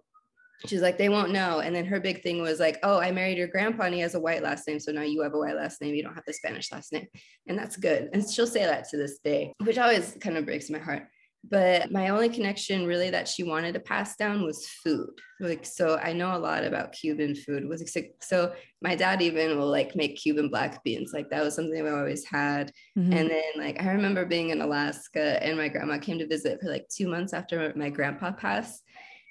she's 0.68 0.82
like 0.82 0.98
they 0.98 1.10
won't 1.10 1.32
know. 1.32 1.60
And 1.60 1.75
then 1.75 1.86
her 1.86 2.00
big 2.00 2.22
thing 2.24 2.41
was 2.41 2.60
like, 2.60 2.80
oh, 2.84 3.00
I 3.00 3.12
married 3.12 3.38
your 3.38 3.48
grandpa 3.48 3.84
and 3.84 3.94
he 3.94 4.01
has 4.01 4.15
a 4.15 4.20
white 4.20 4.44
last 4.44 4.68
name, 4.68 4.80
so 4.80 4.91
now 4.91 5.01
you 5.01 5.22
have 5.22 5.34
a 5.34 5.39
white 5.39 5.56
last 5.56 5.82
name. 5.82 5.96
You 5.96 6.03
don't 6.03 6.15
have 6.15 6.25
the 6.25 6.34
Spanish 6.34 6.72
last 6.72 6.91
name, 6.94 7.08
and 7.48 7.58
that's 7.58 7.77
good. 7.77 8.10
And 8.13 8.27
she'll 8.30 8.48
say 8.48 8.65
that 8.65 8.89
to 8.89 8.98
this 8.98 9.20
day, 9.20 9.53
which 9.63 9.77
always 9.77 10.18
kind 10.22 10.38
of 10.38 10.46
breaks 10.46 10.70
my 10.70 10.80
heart. 10.80 11.08
but 11.50 11.91
my 11.91 12.10
only 12.10 12.30
connection 12.30 12.86
really 12.86 13.10
that 13.10 13.27
she 13.27 13.44
wanted 13.44 13.74
to 13.74 13.80
pass 13.80 14.15
down 14.15 14.44
was 14.44 14.68
food 14.84 15.10
like 15.39 15.65
so 15.65 15.98
i 16.03 16.13
know 16.13 16.36
a 16.36 16.38
lot 16.38 16.63
about 16.63 16.91
cuban 16.91 17.34
food 17.34 17.68
was 17.68 17.84
so 18.22 18.53
my 18.82 18.96
dad 18.96 19.22
even 19.22 19.58
will 19.58 19.70
like 19.70 19.96
make 19.96 20.15
cuban 20.18 20.50
black 20.50 20.84
beans 20.84 21.12
like 21.13 21.30
that 21.30 21.44
was 21.44 21.56
something 21.56 21.84
we 21.84 21.89
always 21.89 22.24
had 22.25 22.72
mm-hmm. 22.98 23.12
and 23.13 23.30
then 23.30 23.51
like 23.58 23.82
i 23.82 23.89
remember 23.91 24.24
being 24.25 24.50
in 24.50 24.62
alaska 24.62 25.44
and 25.44 25.58
my 25.58 25.68
grandma 25.68 25.98
came 25.98 26.20
to 26.20 26.27
visit 26.27 26.60
for 26.62 26.70
like 26.70 26.86
two 26.96 27.08
months 27.08 27.34
after 27.34 27.74
my 27.75 27.89
grandpa 27.89 28.32
passed 28.32 28.84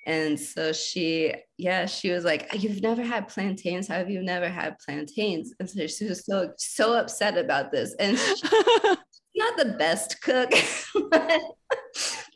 and 0.06 0.38
so 0.38 0.72
she 0.72 1.34
yeah 1.58 1.86
she 1.86 2.10
was 2.10 2.24
like 2.24 2.48
you've 2.54 2.82
never 2.82 3.02
had 3.02 3.28
plantains 3.28 3.88
how 3.88 3.94
have 3.94 4.10
you 4.10 4.22
never 4.22 4.48
had 4.48 4.76
plantains 4.78 5.52
and 5.60 5.68
so 5.68 5.86
she 5.86 6.06
was 6.06 6.24
so 6.24 6.50
so 6.56 6.94
upset 6.94 7.36
about 7.36 7.70
this 7.70 7.94
and 7.98 8.18
she, 8.18 8.48
not 9.36 9.56
the 9.56 9.76
best 9.78 10.20
cook 10.22 10.50
but, 11.10 11.42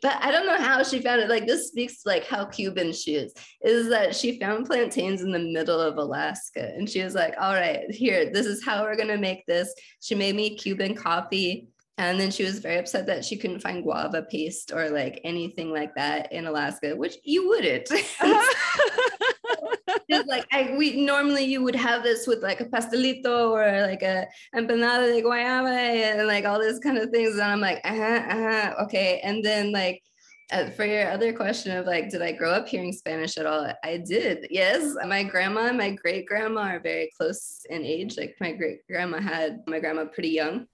but 0.01 0.23
I 0.23 0.31
don't 0.31 0.45
know 0.45 0.57
how 0.57 0.83
she 0.83 1.01
found 1.01 1.21
it. 1.21 1.29
Like 1.29 1.47
this 1.47 1.69
speaks 1.69 2.03
to 2.03 2.09
like 2.09 2.25
how 2.25 2.45
Cuban 2.45 2.93
she 2.93 3.15
is. 3.15 3.33
Is 3.61 3.89
that 3.89 4.15
she 4.15 4.39
found 4.39 4.65
plantains 4.65 5.21
in 5.21 5.31
the 5.31 5.39
middle 5.39 5.79
of 5.79 5.97
Alaska, 5.97 6.73
and 6.75 6.89
she 6.89 7.03
was 7.03 7.15
like, 7.15 7.33
"All 7.39 7.53
right, 7.53 7.89
here, 7.89 8.31
this 8.31 8.45
is 8.45 8.63
how 8.63 8.83
we're 8.83 8.97
gonna 8.97 9.17
make 9.17 9.45
this." 9.45 9.73
She 10.01 10.15
made 10.15 10.35
me 10.35 10.55
Cuban 10.55 10.95
coffee, 10.95 11.69
and 11.97 12.19
then 12.19 12.29
she 12.29 12.43
was 12.43 12.59
very 12.59 12.77
upset 12.77 13.07
that 13.07 13.23
she 13.23 13.37
couldn't 13.37 13.61
find 13.61 13.83
guava 13.83 14.23
paste 14.23 14.73
or 14.73 14.89
like 14.89 15.21
anything 15.23 15.71
like 15.71 15.95
that 15.95 16.33
in 16.33 16.45
Alaska, 16.45 16.93
which 16.95 17.15
you 17.23 17.47
wouldn't. 17.47 17.87
just 20.09 20.27
like 20.27 20.45
I, 20.51 20.75
we 20.77 21.05
normally 21.05 21.45
you 21.45 21.63
would 21.63 21.75
have 21.75 22.03
this 22.03 22.27
with 22.27 22.43
like 22.43 22.59
a 22.59 22.65
pastelito 22.65 23.51
or 23.51 23.87
like 23.87 24.03
a 24.03 24.27
empanada 24.53 25.13
de 25.13 25.21
guayaba 25.21 25.71
and 25.71 26.27
like 26.27 26.43
all 26.45 26.59
this 26.59 26.79
kind 26.79 26.97
of 26.97 27.11
things. 27.11 27.35
And 27.35 27.43
I'm 27.43 27.61
like, 27.61 27.79
uh-huh, 27.85 28.23
uh-huh, 28.29 28.73
okay. 28.83 29.21
And 29.23 29.43
then 29.43 29.71
like 29.71 30.03
uh, 30.51 30.69
for 30.71 30.85
your 30.85 31.09
other 31.09 31.33
question 31.33 31.75
of 31.75 31.85
like, 31.85 32.09
did 32.09 32.21
I 32.21 32.33
grow 32.33 32.51
up 32.51 32.67
hearing 32.67 32.91
Spanish 32.91 33.37
at 33.37 33.45
all? 33.45 33.71
I 33.83 33.97
did. 33.97 34.47
Yes. 34.51 34.95
My 35.07 35.23
grandma 35.23 35.67
and 35.67 35.77
my 35.77 35.91
great 35.91 36.27
grandma 36.27 36.73
are 36.73 36.79
very 36.79 37.09
close 37.17 37.65
in 37.69 37.83
age. 37.83 38.17
Like 38.17 38.35
my 38.39 38.51
great 38.51 38.85
grandma 38.87 39.19
had 39.19 39.61
my 39.65 39.79
grandma 39.79 40.05
pretty 40.05 40.29
young. 40.29 40.67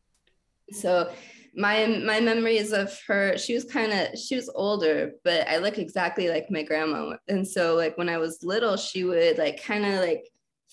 So 0.71 1.11
my 1.55 1.85
my 2.05 2.19
memories 2.19 2.71
of 2.71 2.97
her 3.05 3.37
she 3.37 3.53
was 3.53 3.65
kind 3.65 3.91
of 3.91 4.17
she 4.17 4.35
was 4.35 4.49
older 4.55 5.11
but 5.25 5.45
i 5.49 5.57
look 5.57 5.77
exactly 5.77 6.29
like 6.29 6.49
my 6.49 6.63
grandma 6.63 7.15
and 7.27 7.45
so 7.45 7.75
like 7.75 7.97
when 7.97 8.07
i 8.07 8.17
was 8.17 8.41
little 8.41 8.77
she 8.77 9.03
would 9.03 9.37
like 9.37 9.61
kind 9.61 9.85
of 9.85 9.99
like 9.99 10.23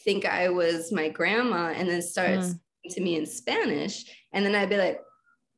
think 0.05 0.25
i 0.25 0.49
was 0.49 0.93
my 0.93 1.09
grandma 1.09 1.73
and 1.75 1.89
then 1.89 2.01
start 2.01 2.39
mm. 2.39 2.59
to 2.89 3.01
me 3.01 3.17
in 3.17 3.27
spanish 3.27 4.05
and 4.33 4.47
then 4.47 4.55
i'd 4.55 4.71
be 4.71 4.77
like 4.77 5.01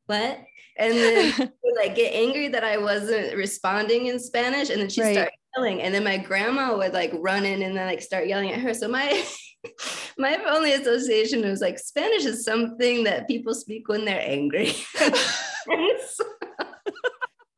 what 0.07 0.39
and 0.77 0.93
then 0.93 1.33
would, 1.63 1.75
like 1.75 1.93
get 1.93 2.13
angry 2.13 2.47
that 2.47 2.63
i 2.63 2.77
wasn't 2.77 3.35
responding 3.35 4.07
in 4.07 4.19
spanish 4.19 4.71
and 4.71 4.81
then 4.81 4.89
she 4.89 5.01
right. 5.01 5.13
started 5.13 5.33
yelling 5.55 5.81
and 5.81 5.93
then 5.93 6.03
my 6.03 6.17
grandma 6.17 6.75
would 6.75 6.93
like 6.93 7.11
run 7.15 7.45
in 7.45 7.61
and 7.61 7.75
then 7.75 7.87
like 7.87 8.01
start 8.01 8.27
yelling 8.27 8.51
at 8.51 8.59
her 8.59 8.73
so 8.73 8.87
my 8.87 9.23
my 10.17 10.37
only 10.47 10.73
association 10.73 11.41
was 11.41 11.61
like 11.61 11.77
Spanish 11.79 12.25
is 12.25 12.43
something 12.43 13.03
that 13.03 13.27
people 13.27 13.53
speak 13.53 13.87
when 13.87 14.05
they're 14.05 14.21
angry. 14.21 14.73
and 14.99 15.13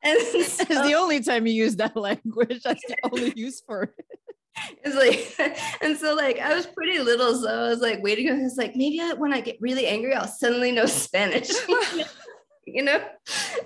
and 0.02 0.20
so, 0.20 0.38
it's 0.42 0.66
the 0.66 0.94
only 0.94 1.20
time 1.20 1.46
you 1.46 1.54
use 1.54 1.76
that 1.76 1.96
language. 1.96 2.62
That's 2.62 2.84
the 2.86 2.96
only 3.04 3.32
use 3.36 3.62
for 3.66 3.84
it. 3.84 4.18
It's 4.84 4.94
like, 4.94 5.58
and 5.82 5.96
so 5.96 6.14
like 6.14 6.38
I 6.38 6.54
was 6.54 6.66
pretty 6.66 6.98
little, 6.98 7.34
so 7.34 7.48
I 7.48 7.68
was 7.68 7.80
like 7.80 8.02
waiting. 8.02 8.30
I 8.30 8.42
was 8.42 8.56
like, 8.56 8.76
maybe 8.76 9.00
I, 9.00 9.14
when 9.14 9.32
I 9.32 9.40
get 9.40 9.56
really 9.60 9.86
angry, 9.86 10.14
I'll 10.14 10.28
suddenly 10.28 10.72
know 10.72 10.86
Spanish 10.86 11.50
you 12.66 12.82
know? 12.82 13.02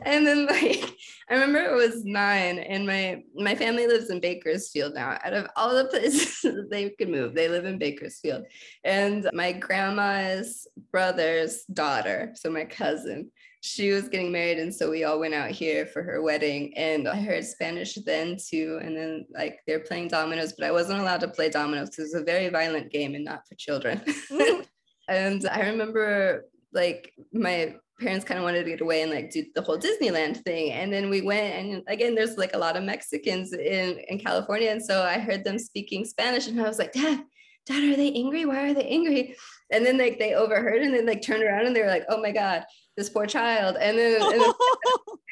And 0.02 0.26
then 0.26 0.46
like 0.46 0.94
i 1.30 1.34
remember 1.34 1.58
it 1.58 1.74
was 1.74 2.04
nine 2.04 2.58
and 2.58 2.86
my 2.86 3.22
my 3.34 3.54
family 3.54 3.86
lives 3.86 4.10
in 4.10 4.20
bakersfield 4.20 4.94
now. 4.94 5.18
Out 5.24 5.32
of 5.32 5.48
all 5.56 5.74
the 5.74 5.86
places 5.86 6.44
they 6.70 6.90
could 6.90 7.08
move 7.08 7.34
they 7.34 7.48
live 7.48 7.64
in 7.64 7.78
bakersfield. 7.78 8.44
And 8.84 9.28
my 9.32 9.52
grandma's 9.52 10.66
brother's 10.90 11.64
daughter 11.64 12.32
so 12.34 12.50
my 12.50 12.64
cousin 12.64 13.30
she 13.60 13.90
was 13.90 14.08
getting 14.08 14.30
married. 14.30 14.60
And 14.60 14.72
so 14.72 14.88
we 14.88 15.02
all 15.02 15.18
went 15.18 15.34
out 15.34 15.50
here 15.50 15.84
for 15.84 16.02
her 16.04 16.22
wedding 16.22 16.76
and 16.76 17.08
i 17.08 17.16
heard 17.16 17.44
spanish 17.44 17.94
then 18.06 18.36
too. 18.36 18.78
And 18.82 18.96
then 18.96 19.26
like 19.34 19.58
they're 19.66 19.80
playing 19.80 20.08
dominoes 20.08 20.54
but 20.56 20.66
i 20.66 20.72
wasn't 20.72 21.00
allowed 21.00 21.20
to 21.20 21.28
play 21.28 21.50
dominoes 21.50 21.90
because 21.90 22.06
it's 22.06 22.14
a 22.14 22.24
very 22.24 22.48
violent 22.48 22.92
game 22.92 23.14
and 23.14 23.24
not 23.24 23.46
for 23.48 23.54
children. 23.56 24.02
And 25.08 25.48
i 25.48 25.62
remember 25.62 26.44
like 26.72 27.12
my 27.32 27.74
parents 28.00 28.24
kind 28.24 28.38
of 28.38 28.44
wanted 28.44 28.64
to 28.64 28.70
get 28.70 28.80
away 28.80 29.02
and 29.02 29.10
like 29.10 29.30
do 29.30 29.44
the 29.54 29.62
whole 29.62 29.78
Disneyland 29.78 30.38
thing. 30.44 30.72
And 30.72 30.92
then 30.92 31.10
we 31.10 31.20
went 31.20 31.54
and 31.54 31.82
again, 31.88 32.14
there's 32.14 32.38
like 32.38 32.54
a 32.54 32.58
lot 32.58 32.76
of 32.76 32.84
Mexicans 32.84 33.52
in, 33.52 33.98
in 34.08 34.18
California. 34.18 34.70
And 34.70 34.84
so 34.84 35.02
I 35.02 35.18
heard 35.18 35.44
them 35.44 35.58
speaking 35.58 36.04
Spanish 36.04 36.46
and 36.46 36.60
I 36.60 36.68
was 36.68 36.78
like, 36.78 36.92
Dad, 36.92 37.22
Dad, 37.66 37.84
are 37.84 37.96
they 37.96 38.12
angry? 38.12 38.44
Why 38.44 38.70
are 38.70 38.74
they 38.74 38.88
angry? 38.88 39.36
And 39.70 39.84
then 39.84 39.98
like 39.98 40.18
they 40.18 40.34
overheard 40.34 40.82
and 40.82 40.94
then 40.94 41.06
like 41.06 41.22
turned 41.22 41.42
around 41.42 41.66
and 41.66 41.74
they 41.74 41.82
were 41.82 41.88
like, 41.88 42.04
oh 42.08 42.20
my 42.20 42.30
God, 42.30 42.64
this 42.98 43.08
poor 43.08 43.26
child. 43.26 43.76
And 43.80 43.96
then, 43.96 44.20
and 44.20 44.40
then, 44.40 44.52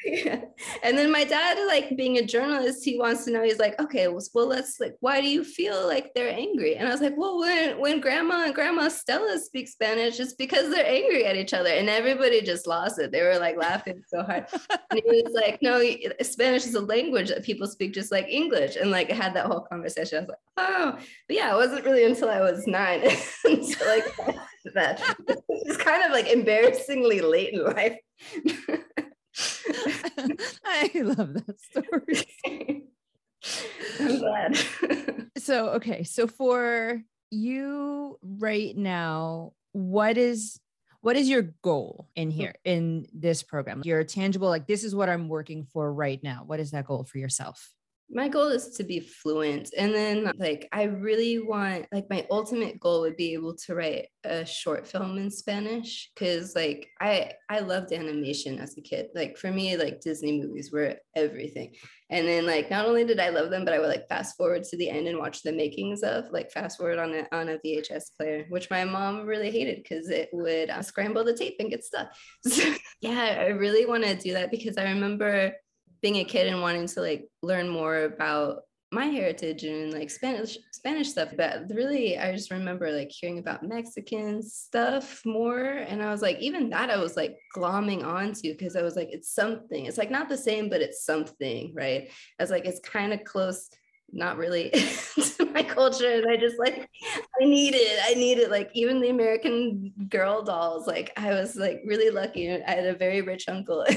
yeah. 0.05 0.41
and 0.83 0.97
then 0.97 1.11
my 1.11 1.25
dad, 1.25 1.57
like 1.67 1.95
being 1.97 2.17
a 2.17 2.25
journalist, 2.25 2.83
he 2.83 2.97
wants 2.97 3.25
to 3.25 3.31
know, 3.31 3.43
he's 3.43 3.59
like, 3.59 3.79
okay, 3.79 4.07
well, 4.07 4.23
well, 4.33 4.47
let's 4.47 4.79
like, 4.79 4.95
why 5.01 5.19
do 5.19 5.27
you 5.27 5.43
feel 5.43 5.85
like 5.85 6.13
they're 6.13 6.33
angry? 6.33 6.77
And 6.77 6.87
I 6.87 6.91
was 6.91 7.01
like, 7.01 7.15
well, 7.17 7.39
when, 7.39 7.77
when 7.79 7.99
grandma 7.99 8.45
and 8.45 8.55
grandma 8.55 8.87
Stella 8.87 9.37
speak 9.37 9.67
Spanish, 9.67 10.19
it's 10.19 10.33
because 10.33 10.69
they're 10.69 10.87
angry 10.87 11.25
at 11.25 11.35
each 11.35 11.53
other. 11.53 11.69
And 11.69 11.89
everybody 11.89 12.41
just 12.41 12.67
lost 12.67 12.99
it. 12.99 13.11
They 13.11 13.21
were 13.21 13.37
like 13.37 13.57
laughing 13.57 14.01
so 14.07 14.23
hard. 14.23 14.45
and 14.89 15.01
he 15.05 15.23
was 15.23 15.33
like, 15.33 15.61
no, 15.61 15.83
Spanish 16.21 16.65
is 16.65 16.75
a 16.75 16.81
language 16.81 17.27
that 17.27 17.43
people 17.43 17.67
speak 17.67 17.93
just 17.93 18.13
like 18.13 18.27
English. 18.29 18.77
And 18.77 18.91
like, 18.91 19.11
I 19.11 19.15
had 19.15 19.33
that 19.33 19.47
whole 19.47 19.61
conversation. 19.61 20.19
I 20.19 20.21
was 20.21 20.29
like, 20.29 20.37
oh, 20.55 20.91
but 21.27 21.35
yeah, 21.35 21.53
it 21.53 21.57
wasn't 21.57 21.83
really 21.83 22.05
until 22.05 22.29
I 22.29 22.39
was 22.39 22.65
nine. 22.65 23.09
so 23.41 23.85
like, 23.85 24.05
that 24.73 25.01
it's 25.49 25.77
kind 25.77 26.03
of 26.03 26.11
like 26.11 26.27
embarrassingly 26.27 27.21
late 27.21 27.53
in 27.53 27.63
life. 27.63 27.97
I 30.65 30.91
love 30.95 31.33
that 31.33 31.59
story. 31.59 32.25
I'm 33.99 34.19
glad. 34.19 34.57
so, 35.37 35.69
okay. 35.69 36.03
So 36.03 36.27
for 36.27 37.01
you 37.29 38.17
right 38.21 38.75
now, 38.75 39.53
what 39.73 40.17
is 40.17 40.59
what 41.01 41.15
is 41.15 41.29
your 41.29 41.53
goal 41.61 42.09
in 42.15 42.31
here 42.31 42.55
in 42.65 43.05
this 43.13 43.43
program? 43.43 43.81
Your 43.85 44.03
tangible, 44.03 44.49
like 44.49 44.67
this 44.67 44.83
is 44.83 44.95
what 44.95 45.09
I'm 45.09 45.29
working 45.29 45.63
for 45.65 45.93
right 45.93 46.21
now. 46.23 46.43
What 46.45 46.59
is 46.59 46.71
that 46.71 46.85
goal 46.85 47.03
for 47.03 47.19
yourself? 47.19 47.71
My 48.09 48.27
goal 48.27 48.47
is 48.47 48.69
to 48.69 48.83
be 48.83 48.99
fluent 48.99 49.69
and 49.77 49.93
then 49.93 50.31
like 50.37 50.67
i 50.71 50.83
really 50.83 51.39
want 51.39 51.85
like 51.91 52.05
my 52.09 52.25
ultimate 52.31 52.79
goal 52.79 53.01
would 53.01 53.17
be 53.17 53.33
able 53.33 53.53
to 53.53 53.75
write 53.75 54.07
a 54.23 54.45
short 54.45 54.87
film 54.87 55.17
in 55.17 55.29
spanish 55.29 56.09
because 56.13 56.55
like 56.55 56.87
i 57.01 57.31
i 57.49 57.59
loved 57.59 57.93
animation 57.93 58.59
as 58.59 58.77
a 58.77 58.81
kid. 58.81 59.07
Like 59.15 59.37
for 59.37 59.51
me 59.51 59.77
like 59.77 60.01
disney 60.01 60.39
movies 60.39 60.71
were 60.71 60.95
everything. 61.15 61.73
And 62.09 62.27
then 62.27 62.45
like 62.45 62.69
not 62.69 62.85
only 62.85 63.03
did 63.03 63.19
i 63.19 63.29
love 63.29 63.49
them 63.49 63.65
but 63.65 63.73
i 63.73 63.79
would 63.79 63.89
like 63.89 64.07
fast 64.07 64.37
forward 64.37 64.63
to 64.63 64.77
the 64.77 64.89
end 64.89 65.07
and 65.07 65.17
watch 65.17 65.43
the 65.43 65.51
makings 65.51 66.03
of 66.03 66.25
like 66.31 66.51
fast 66.51 66.77
forward 66.77 66.99
on 66.99 67.13
a, 67.13 67.27
on 67.35 67.49
a 67.49 67.57
vhs 67.65 68.15
player 68.17 68.45
which 68.49 68.69
my 68.69 68.83
mom 68.85 69.25
really 69.25 69.51
hated 69.51 69.83
because 69.83 70.09
it 70.09 70.29
would 70.31 70.69
uh, 70.69 70.81
scramble 70.81 71.23
the 71.23 71.33
tape 71.33 71.55
and 71.59 71.69
get 71.69 71.83
stuck. 71.83 72.09
So, 72.47 72.73
yeah. 73.01 73.37
I 73.39 73.47
really 73.47 73.85
want 73.85 74.03
to 74.03 74.15
do 74.15 74.33
that 74.33 74.51
because 74.51 74.77
i 74.77 74.83
remember 74.83 75.53
being 76.01 76.17
a 76.17 76.25
kid 76.25 76.47
and 76.47 76.61
wanting 76.61 76.87
to 76.87 77.01
like 77.01 77.27
learn 77.41 77.69
more 77.69 78.03
about 78.03 78.61
my 78.91 79.05
heritage 79.05 79.63
and 79.63 79.91
like 79.91 80.09
Spanish 80.09 80.57
Spanish 80.71 81.09
stuff. 81.09 81.29
But 81.35 81.69
really, 81.69 82.17
I 82.17 82.31
just 82.31 82.51
remember 82.51 82.91
like 82.91 83.11
hearing 83.11 83.39
about 83.39 83.63
Mexican 83.63 84.41
stuff 84.41 85.21
more, 85.25 85.59
and 85.65 86.01
I 86.01 86.11
was 86.11 86.21
like, 86.21 86.39
even 86.39 86.69
that 86.69 86.89
I 86.89 86.97
was 86.97 87.17
like 87.17 87.37
glomming 87.55 88.05
onto 88.05 88.53
because 88.53 88.75
I 88.75 88.81
was 88.81 88.95
like, 88.95 89.09
it's 89.11 89.33
something. 89.33 89.85
It's 89.85 89.97
like 89.97 90.11
not 90.11 90.29
the 90.29 90.37
same, 90.37 90.69
but 90.69 90.81
it's 90.81 91.03
something, 91.03 91.73
right? 91.75 92.09
I 92.39 92.43
was 92.43 92.51
like, 92.51 92.65
it's 92.65 92.79
kind 92.79 93.13
of 93.13 93.23
close. 93.23 93.69
Not 94.13 94.37
really 94.37 94.69
to 95.15 95.45
my 95.53 95.63
culture, 95.63 96.09
and 96.09 96.31
I 96.31 96.37
just 96.37 96.57
like 96.57 96.89
I 97.41 97.43
need 97.43 97.75
it. 97.75 97.99
I 98.05 98.13
need 98.13 98.37
it. 98.37 98.49
Like 98.49 98.69
even 98.73 99.01
the 99.01 99.09
American 99.09 99.91
Girl 100.07 100.41
dolls. 100.43 100.87
Like 100.87 101.11
I 101.17 101.31
was 101.31 101.57
like 101.57 101.81
really 101.85 102.09
lucky. 102.09 102.49
I 102.49 102.71
had 102.71 102.85
a 102.85 102.95
very 102.95 103.19
rich 103.21 103.49
uncle. 103.49 103.85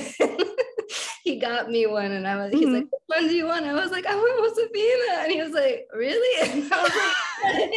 he 1.30 1.38
got 1.38 1.70
me 1.70 1.86
one 1.86 2.12
and 2.12 2.26
I 2.26 2.36
was, 2.36 2.52
he's 2.52 2.64
mm-hmm. 2.64 2.74
like, 2.74 2.84
which 2.84 3.02
one 3.06 3.28
do 3.28 3.34
you 3.34 3.46
want? 3.46 3.64
I 3.64 3.72
was 3.72 3.90
like, 3.90 4.06
I 4.06 4.14
want 4.14 4.56
Josefina. 4.56 5.22
And 5.22 5.32
he 5.32 5.42
was 5.42 5.52
like, 5.52 5.86
really? 5.94 6.50
And 6.50 6.72
I 6.72 6.82
was 6.82 6.92
like, 6.96 7.70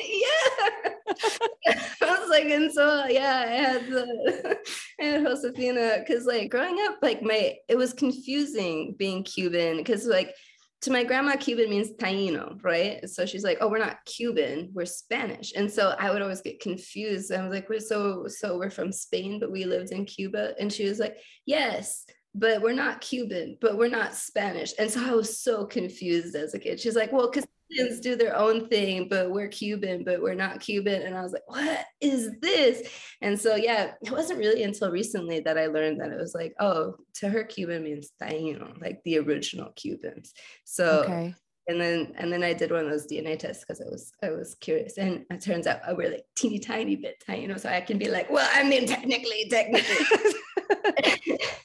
yeah. 1.67 1.75
I 2.01 2.19
was 2.19 2.29
like, 2.29 2.45
and 2.45 2.71
so, 2.71 3.05
yeah, 3.05 3.45
I 3.47 3.51
had 3.51 3.87
the, 3.87 4.57
I 4.99 5.03
had 5.03 5.23
Josefina. 5.23 6.03
Cause 6.07 6.25
like 6.25 6.49
growing 6.49 6.77
up, 6.87 6.97
like 7.01 7.21
my, 7.21 7.55
it 7.67 7.77
was 7.77 7.93
confusing 7.93 8.95
being 8.97 9.23
Cuban. 9.23 9.83
Cause 9.83 10.05
like, 10.05 10.33
to 10.81 10.91
my 10.91 11.03
grandma, 11.03 11.37
Cuban 11.37 11.69
means 11.69 11.91
Taino, 11.91 12.61
right? 12.61 13.09
So 13.09 13.25
she's 13.25 13.45
like, 13.45 13.59
"Oh, 13.61 13.69
we're 13.69 13.77
not 13.77 14.03
Cuban, 14.03 14.69
we're 14.73 14.85
Spanish." 14.85 15.53
And 15.55 15.71
so 15.71 15.95
I 15.97 16.11
would 16.11 16.21
always 16.21 16.41
get 16.41 16.59
confused. 16.59 17.31
I 17.31 17.41
was 17.41 17.53
like, 17.53 17.69
"We're 17.69 17.79
so 17.79 18.27
so 18.27 18.57
we're 18.57 18.69
from 18.69 18.91
Spain, 18.91 19.39
but 19.39 19.49
we 19.49 19.63
lived 19.63 19.93
in 19.93 20.03
Cuba." 20.03 20.55
And 20.59 20.73
she 20.73 20.83
was 20.83 20.99
like, 20.99 21.15
"Yes, 21.45 22.03
but 22.35 22.61
we're 22.61 22.73
not 22.73 23.01
Cuban, 23.01 23.57
but 23.61 23.77
we're 23.77 23.89
not 23.89 24.15
Spanish. 24.15 24.73
And 24.79 24.89
so 24.89 25.05
I 25.05 25.13
was 25.13 25.39
so 25.39 25.65
confused 25.65 26.35
as 26.35 26.53
a 26.53 26.59
kid. 26.59 26.79
She's 26.79 26.95
like, 26.95 27.11
well, 27.11 27.31
Castilians 27.31 28.01
do 28.01 28.15
their 28.15 28.35
own 28.35 28.67
thing, 28.67 29.07
but 29.07 29.29
we're 29.29 29.47
Cuban, 29.47 30.03
but 30.03 30.21
we're 30.21 30.33
not 30.33 30.59
Cuban. 30.59 31.03
And 31.03 31.15
I 31.15 31.21
was 31.21 31.33
like, 31.33 31.47
what 31.47 31.85
is 32.01 32.31
this? 32.41 32.87
And 33.21 33.39
so, 33.39 33.55
yeah, 33.55 33.91
it 34.01 34.11
wasn't 34.11 34.39
really 34.39 34.63
until 34.63 34.89
recently 34.89 35.41
that 35.41 35.57
I 35.57 35.67
learned 35.67 36.01
that 36.01 36.11
it 36.11 36.17
was 36.17 36.33
like, 36.33 36.53
oh, 36.59 36.95
to 37.15 37.29
her, 37.29 37.43
Cuban 37.43 37.83
means 37.83 38.11
taino, 38.21 38.81
like 38.81 39.01
the 39.05 39.19
original 39.19 39.71
Cubans. 39.75 40.33
So, 40.63 41.03
okay. 41.03 41.35
And 41.67 41.79
then, 41.79 42.13
and 42.17 42.33
then 42.33 42.43
I 42.43 42.51
did 42.51 42.71
one 42.71 42.83
of 42.83 42.91
those 42.91 43.07
DNA 43.07 43.39
tests 43.39 43.63
because 43.65 43.79
I 43.79 43.85
was, 43.85 44.11
I 44.21 44.31
was 44.31 44.55
curious, 44.55 44.97
and 44.97 45.23
it 45.29 45.39
turns 45.41 45.65
out 45.65 45.79
I 45.87 45.93
we're 45.93 46.11
like 46.11 46.25
teeny 46.35 46.59
tiny 46.59 46.97
bit 46.97 47.23
you 47.29 47.47
know. 47.47 47.55
So 47.55 47.69
I 47.69 47.79
can 47.79 47.97
be 47.97 48.09
like, 48.09 48.29
well, 48.29 48.49
I 48.53 48.63
mean, 48.67 48.85
technically, 48.85 49.47
technically, 49.49 49.95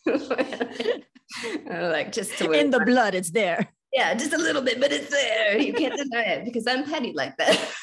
like 1.70 2.12
just 2.12 2.36
to 2.38 2.50
in 2.52 2.70
the 2.70 2.80
blood, 2.80 3.14
it's 3.14 3.30
there. 3.30 3.68
Yeah, 3.92 4.14
just 4.14 4.32
a 4.32 4.38
little 4.38 4.62
bit, 4.62 4.80
but 4.80 4.92
it's 4.92 5.10
there. 5.10 5.58
You 5.58 5.72
can't 5.72 5.96
deny 5.96 6.22
it 6.22 6.44
because 6.44 6.66
I'm 6.66 6.84
petty 6.84 7.12
like 7.14 7.36
that. 7.38 7.50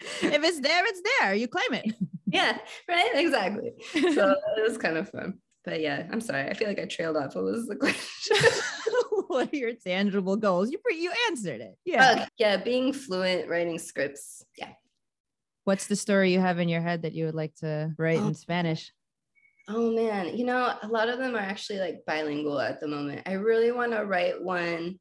if 0.00 0.44
it's 0.44 0.60
there, 0.60 0.84
it's 0.86 1.02
there. 1.18 1.34
You 1.34 1.48
claim 1.48 1.74
it. 1.74 1.94
Yeah, 2.32 2.58
right. 2.88 3.10
Exactly. 3.14 3.72
So 3.92 4.36
it 4.56 4.62
was 4.62 4.78
kind 4.78 4.96
of 4.96 5.08
fun. 5.08 5.40
But 5.64 5.80
yeah, 5.80 6.06
I'm 6.12 6.20
sorry. 6.20 6.48
I 6.48 6.54
feel 6.54 6.68
like 6.68 6.78
I 6.78 6.84
trailed 6.84 7.16
off. 7.16 7.34
What 7.34 7.42
was 7.42 7.66
the 7.66 7.74
question? 7.74 8.36
what 9.26 9.52
are 9.52 9.56
your 9.56 9.72
tangible 9.72 10.36
goals? 10.36 10.70
You 10.70 10.78
you 10.90 11.12
answered 11.28 11.60
it. 11.60 11.76
Yeah. 11.84 12.04
Uh, 12.04 12.26
yeah, 12.38 12.56
being 12.56 12.92
fluent, 12.92 13.48
writing 13.48 13.80
scripts. 13.80 14.44
Yeah. 14.56 14.68
What's 15.64 15.88
the 15.88 15.96
story 15.96 16.32
you 16.32 16.38
have 16.38 16.60
in 16.60 16.68
your 16.68 16.80
head 16.80 17.02
that 17.02 17.14
you 17.14 17.24
would 17.24 17.34
like 17.34 17.56
to 17.56 17.92
write 17.98 18.20
oh. 18.20 18.28
in 18.28 18.34
Spanish? 18.34 18.92
Oh 19.72 19.92
man, 19.92 20.36
you 20.36 20.44
know, 20.44 20.74
a 20.82 20.88
lot 20.88 21.08
of 21.08 21.18
them 21.18 21.36
are 21.36 21.38
actually 21.38 21.78
like 21.78 22.04
bilingual 22.04 22.58
at 22.58 22.80
the 22.80 22.88
moment. 22.88 23.22
I 23.26 23.34
really 23.34 23.70
want 23.70 23.92
to 23.92 24.04
write 24.04 24.42
one 24.42 24.98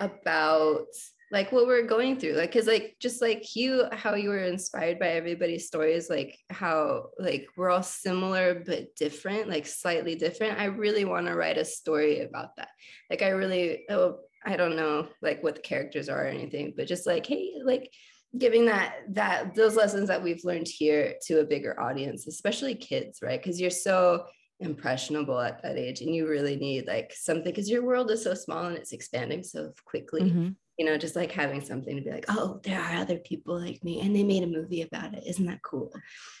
about 0.00 0.86
like 1.32 1.50
what 1.50 1.66
we're 1.66 1.86
going 1.86 2.16
through 2.16 2.34
like 2.34 2.52
because 2.52 2.68
like 2.68 2.94
just 3.00 3.20
like 3.20 3.56
you 3.56 3.86
how 3.90 4.14
you 4.14 4.28
were 4.28 4.44
inspired 4.44 5.00
by 5.00 5.08
everybody's 5.08 5.66
stories 5.66 6.08
like 6.08 6.38
how 6.50 7.06
like 7.18 7.48
we're 7.56 7.70
all 7.70 7.82
similar 7.82 8.62
but 8.64 8.94
different 8.94 9.48
like 9.48 9.66
slightly 9.66 10.14
different. 10.14 10.60
I 10.60 10.66
really 10.66 11.04
want 11.04 11.26
to 11.26 11.34
write 11.34 11.58
a 11.58 11.64
story 11.64 12.20
about 12.20 12.54
that. 12.56 12.68
Like 13.10 13.22
i 13.22 13.30
really 13.30 13.84
oh, 13.90 14.18
i 14.46 14.56
don't 14.56 14.76
know 14.76 15.08
like 15.22 15.42
what 15.42 15.56
the 15.56 15.60
characters 15.60 16.08
are 16.08 16.24
or 16.24 16.28
anything 16.28 16.72
but 16.76 16.86
just 16.86 17.06
like 17.06 17.26
hey 17.26 17.54
like 17.64 17.90
giving 18.38 18.66
that 18.66 18.96
that 19.08 19.54
those 19.54 19.76
lessons 19.76 20.08
that 20.08 20.22
we've 20.22 20.44
learned 20.44 20.66
here 20.66 21.14
to 21.22 21.40
a 21.40 21.44
bigger 21.44 21.78
audience 21.80 22.26
especially 22.26 22.74
kids 22.74 23.20
right? 23.22 23.42
Because 23.42 23.60
you're 23.60 23.70
so 23.70 24.26
impressionable 24.60 25.40
at 25.40 25.62
that 25.62 25.76
age 25.76 26.00
and 26.00 26.14
you 26.14 26.28
really 26.28 26.56
need 26.56 26.86
like 26.86 27.12
something 27.14 27.44
because 27.44 27.70
your 27.70 27.84
world 27.84 28.10
is 28.10 28.22
so 28.22 28.34
small 28.34 28.64
and 28.66 28.76
it's 28.76 28.92
expanding 28.92 29.42
so 29.42 29.72
quickly 29.84 30.22
mm-hmm. 30.22 30.48
you 30.78 30.86
know 30.86 30.96
just 30.96 31.16
like 31.16 31.32
having 31.32 31.60
something 31.60 31.96
to 31.96 32.02
be 32.02 32.10
like 32.10 32.24
oh 32.28 32.60
there 32.62 32.80
are 32.80 32.96
other 32.96 33.18
people 33.18 33.58
like 33.58 33.82
me 33.82 34.00
and 34.00 34.14
they 34.14 34.22
made 34.22 34.44
a 34.44 34.46
movie 34.46 34.82
about 34.82 35.12
it. 35.14 35.24
Isn't 35.26 35.46
that 35.46 35.62
cool? 35.62 35.92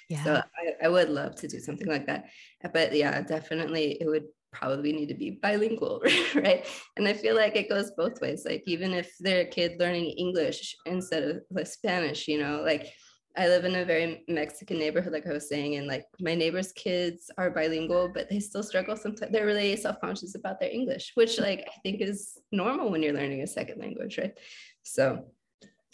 Yeah. 0.08 0.24
So 0.24 0.34
I, 0.34 0.86
I 0.86 0.88
would 0.88 1.10
love 1.10 1.34
to 1.36 1.48
do 1.48 1.58
something 1.58 1.88
like 1.88 2.06
that. 2.06 2.26
But 2.72 2.94
yeah 2.94 3.20
definitely 3.20 3.98
it 4.00 4.06
would 4.06 4.26
probably 4.54 4.92
need 4.92 5.08
to 5.08 5.14
be 5.14 5.38
bilingual, 5.42 6.02
right? 6.34 6.66
And 6.96 7.06
I 7.06 7.12
feel 7.12 7.34
like 7.34 7.56
it 7.56 7.68
goes 7.68 7.90
both 7.96 8.20
ways. 8.20 8.44
Like 8.44 8.62
even 8.66 8.92
if 8.94 9.12
they're 9.20 9.42
a 9.42 9.50
kid 9.50 9.78
learning 9.78 10.14
English 10.16 10.74
instead 10.86 11.22
of 11.24 11.42
like 11.50 11.66
Spanish, 11.66 12.26
you 12.28 12.38
know, 12.38 12.62
like 12.64 12.92
I 13.36 13.48
live 13.48 13.64
in 13.64 13.74
a 13.74 13.84
very 13.84 14.24
Mexican 14.28 14.78
neighborhood, 14.78 15.12
like 15.12 15.26
I 15.26 15.32
was 15.32 15.48
saying, 15.48 15.74
and 15.74 15.88
like 15.88 16.04
my 16.20 16.36
neighbors' 16.36 16.72
kids 16.72 17.30
are 17.36 17.50
bilingual, 17.50 18.12
but 18.14 18.30
they 18.30 18.38
still 18.38 18.62
struggle 18.62 18.96
sometimes. 18.96 19.32
They're 19.32 19.44
really 19.44 19.74
self-conscious 19.76 20.36
about 20.36 20.60
their 20.60 20.70
English, 20.70 21.12
which 21.16 21.40
like 21.40 21.68
I 21.68 21.80
think 21.82 22.00
is 22.00 22.38
normal 22.52 22.90
when 22.90 23.02
you're 23.02 23.12
learning 23.12 23.42
a 23.42 23.46
second 23.46 23.80
language, 23.80 24.18
right? 24.18 24.38
So 24.84 25.24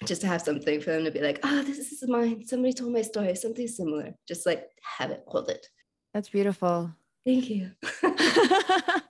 just 0.05 0.21
to 0.21 0.27
have 0.27 0.43
something 0.43 0.81
for 0.81 0.91
them 0.91 1.05
to 1.05 1.11
be 1.11 1.21
like, 1.21 1.41
oh, 1.43 1.63
this 1.63 1.79
is 1.79 2.07
mine. 2.07 2.47
Somebody 2.47 2.75
told 2.75 2.93
my 2.93 3.03
story, 3.03 3.35
something 3.35 3.69
similar. 3.69 4.15
Just 4.29 4.45
like 4.45 4.69
have 4.99 5.11
it, 5.11 5.23
hold 5.27 5.49
it. 5.49 5.67
That's 6.13 6.29
beautiful. 6.29 6.93
Thank 7.25 7.51
you. 7.51 7.71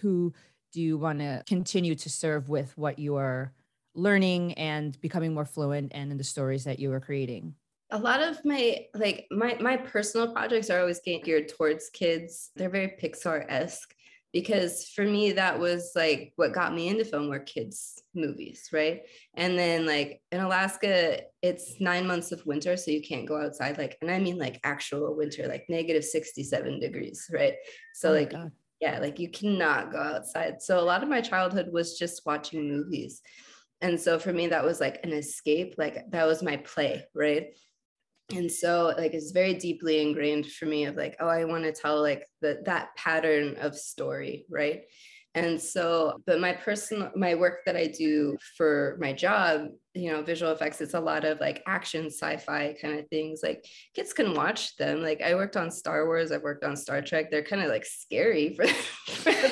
Who 0.00 0.32
do 0.72 0.80
you 0.80 0.98
want 0.98 1.20
to 1.20 1.42
continue 1.46 1.94
to 1.94 2.10
serve 2.10 2.48
with 2.48 2.76
what 2.76 2.98
you 2.98 3.16
are 3.16 3.52
learning 3.94 4.54
and 4.54 5.00
becoming 5.00 5.34
more 5.34 5.44
fluent 5.44 5.92
and 5.94 6.10
in 6.10 6.18
the 6.18 6.24
stories 6.24 6.64
that 6.64 6.78
you 6.78 6.92
are 6.92 7.00
creating? 7.00 7.54
A 7.90 7.98
lot 7.98 8.20
of 8.20 8.44
my 8.44 8.86
like 8.94 9.26
my 9.30 9.56
my 9.60 9.76
personal 9.76 10.32
projects 10.32 10.70
are 10.70 10.80
always 10.80 11.00
geared 11.00 11.48
towards 11.48 11.90
kids. 11.90 12.50
They're 12.56 12.70
very 12.70 12.96
Pixar-esque 13.00 13.94
because 14.34 14.88
for 14.88 15.04
me 15.04 15.30
that 15.32 15.58
was 15.58 15.92
like 15.94 16.32
what 16.34 16.52
got 16.52 16.74
me 16.74 16.88
into 16.88 17.04
film 17.04 17.28
were 17.28 17.38
kids 17.38 18.02
movies 18.14 18.68
right? 18.72 19.02
And 19.34 19.56
then 19.56 19.86
like 19.86 20.20
in 20.32 20.40
alaska 20.40 21.20
it's 21.40 21.80
nine 21.80 22.06
months 22.06 22.32
of 22.32 22.44
winter 22.44 22.76
so 22.76 22.90
you 22.90 23.00
can't 23.00 23.28
go 23.28 23.40
outside 23.40 23.78
like 23.78 23.96
and 24.02 24.10
i 24.10 24.18
mean 24.18 24.36
like 24.36 24.60
actual 24.64 25.16
winter 25.16 25.46
like 25.46 25.64
negative 25.68 26.04
67 26.04 26.80
degrees 26.80 27.30
right? 27.32 27.54
So 27.94 28.10
oh 28.10 28.14
like 28.14 28.32
God. 28.32 28.50
yeah 28.80 28.98
like 28.98 29.18
you 29.18 29.30
cannot 29.30 29.92
go 29.92 29.98
outside. 29.98 30.60
So 30.60 30.80
a 30.80 30.88
lot 30.90 31.02
of 31.02 31.08
my 31.08 31.20
childhood 31.20 31.68
was 31.72 31.98
just 31.98 32.26
watching 32.26 32.68
movies. 32.68 33.22
And 33.80 34.00
so 34.00 34.18
for 34.18 34.32
me 34.32 34.48
that 34.48 34.64
was 34.64 34.80
like 34.80 34.98
an 35.04 35.12
escape 35.12 35.76
like 35.78 36.10
that 36.10 36.26
was 36.26 36.42
my 36.42 36.56
play 36.56 37.04
right 37.14 37.54
and 38.32 38.50
so 38.50 38.94
like 38.96 39.12
it's 39.12 39.32
very 39.32 39.54
deeply 39.54 40.00
ingrained 40.00 40.46
for 40.46 40.66
me 40.66 40.84
of 40.86 40.96
like 40.96 41.16
oh 41.20 41.28
i 41.28 41.44
want 41.44 41.64
to 41.64 41.72
tell 41.72 42.00
like 42.00 42.26
the, 42.40 42.62
that 42.64 42.94
pattern 42.96 43.56
of 43.60 43.76
story 43.76 44.46
right? 44.50 44.82
And 45.36 45.60
so 45.60 46.22
but 46.26 46.40
my 46.40 46.52
personal 46.52 47.10
my 47.16 47.34
work 47.34 47.64
that 47.66 47.76
i 47.76 47.88
do 47.88 48.36
for 48.56 48.96
my 49.00 49.12
job 49.12 49.66
you 49.92 50.12
know 50.12 50.22
visual 50.22 50.52
effects 50.52 50.80
it's 50.80 50.94
a 50.94 51.00
lot 51.00 51.24
of 51.24 51.40
like 51.40 51.60
action 51.66 52.06
sci-fi 52.06 52.76
kind 52.80 53.00
of 53.00 53.08
things 53.08 53.40
like 53.42 53.64
kids 53.96 54.12
can 54.12 54.32
watch 54.34 54.76
them. 54.76 55.02
Like 55.02 55.22
i 55.22 55.34
worked 55.34 55.56
on 55.56 55.72
star 55.72 56.06
wars 56.06 56.30
i've 56.30 56.42
worked 56.42 56.62
on 56.62 56.76
star 56.76 57.02
trek 57.02 57.32
they're 57.32 57.42
kind 57.42 57.62
of 57.62 57.68
like 57.68 57.84
scary 57.84 58.54
for, 58.54 58.66
for 59.08 59.32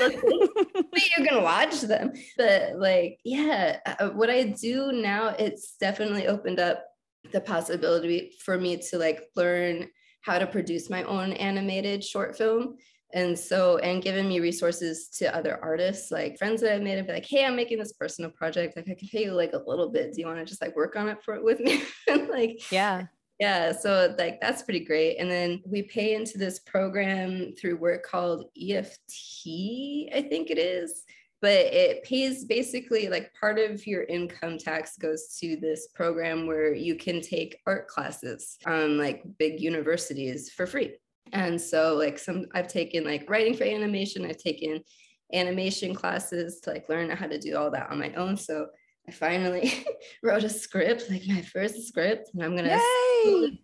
but 0.93 1.19
you 1.19 1.27
can 1.27 1.43
watch 1.43 1.81
them. 1.81 2.13
But 2.37 2.79
like 2.79 3.19
yeah 3.25 3.81
uh, 3.85 4.11
what 4.11 4.31
i 4.31 4.45
do 4.45 4.93
now 4.93 5.35
it's 5.37 5.75
definitely 5.81 6.29
opened 6.29 6.61
up 6.61 6.85
the 7.33 7.41
possibility 7.41 8.33
for 8.45 8.59
me 8.59 8.77
to 8.91 8.99
like 8.99 9.23
learn 9.37 9.89
how 10.23 10.39
to 10.39 10.47
produce 10.47 10.89
my 10.89 11.03
own 11.05 11.33
animated 11.33 12.05
short 12.05 12.37
film. 12.37 12.77
And 13.15 13.39
so 13.39 13.77
and 13.79 14.03
giving 14.03 14.27
me 14.27 14.41
resources 14.41 15.09
to 15.19 15.35
other 15.37 15.59
artists 15.63 16.11
like 16.11 16.39
friends 16.39 16.63
that 16.63 16.73
i've 16.73 16.81
made 16.81 16.97
and 16.97 17.07
be 17.07 17.13
like 17.13 17.27
hey 17.27 17.45
i'm 17.45 17.55
making 17.55 17.79
this 17.79 17.93
personal 17.93 18.31
project. 18.31 18.77
Like 18.77 18.89
i 18.89 18.95
can 18.95 19.09
pay 19.09 19.25
you 19.25 19.33
like 19.33 19.53
a 19.53 19.63
little 19.67 19.91
bit. 19.91 20.15
Do 20.15 20.21
you 20.21 20.27
want 20.27 20.39
to 20.39 20.45
just 20.45 20.63
like 20.63 20.77
work 20.77 20.97
on 20.97 21.09
it 21.09 21.23
for 21.23 21.43
with 21.43 21.61
me? 21.61 21.83
Like 22.31 22.73
yeah. 22.73 23.07
yeah 23.39 23.73
so 23.73 24.15
like 24.19 24.41
that's 24.41 24.63
pretty 24.63 24.85
great. 24.85 25.17
And 25.17 25.31
then 25.31 25.63
we 25.67 25.83
pay 25.83 26.15
into 26.15 26.39
this 26.39 26.61
program 26.61 27.53
through 27.61 27.77
work 27.77 28.05
called 28.05 28.47
eft 28.57 29.01
i 30.15 30.23
think 30.31 30.51
it 30.51 30.59
is 30.59 31.05
but 31.43 31.51
it 31.51 32.05
pays 32.05 32.45
basically 32.45 33.09
like 33.09 33.33
part 33.39 33.59
of 33.59 33.85
your 33.85 34.05
income 34.05 34.57
tax 34.57 34.97
goes 34.97 35.37
to 35.41 35.57
this 35.57 35.89
program 35.89 36.47
where 36.47 36.73
you 36.73 36.95
can 36.95 37.21
take 37.21 37.59
art 37.67 37.89
classes 37.89 38.59
on 38.65 38.97
like 38.97 39.25
big 39.39 39.61
universities 39.61 40.51
for 40.51 40.69
free. 40.69 40.95
And 41.33 41.61
so 41.61 41.97
like 41.97 42.19
some 42.21 42.47
I've 42.55 42.69
taken 42.69 43.05
like 43.05 43.29
writing 43.29 43.55
for 43.55 43.65
animation, 43.65 44.25
I've 44.25 44.39
taken 44.39 44.83
animation 45.33 45.95
classes 45.95 46.61
to 46.61 46.71
like 46.71 46.89
learn 46.89 47.11
how 47.11 47.27
to 47.27 47.39
do 47.39 47.57
all 47.57 47.73
that 47.73 47.91
on 47.91 47.99
my 47.99 48.13
own. 48.15 48.37
So 48.37 48.69
I 49.09 49.11
finally 49.11 49.85
wrote 50.23 50.45
a 50.45 50.49
script, 50.49 51.11
like 51.11 51.23
my 51.27 51.43
first 51.43 51.89
script, 51.89 52.31
and 52.35 52.45
I'm 52.45 52.55
gonna 52.55 52.79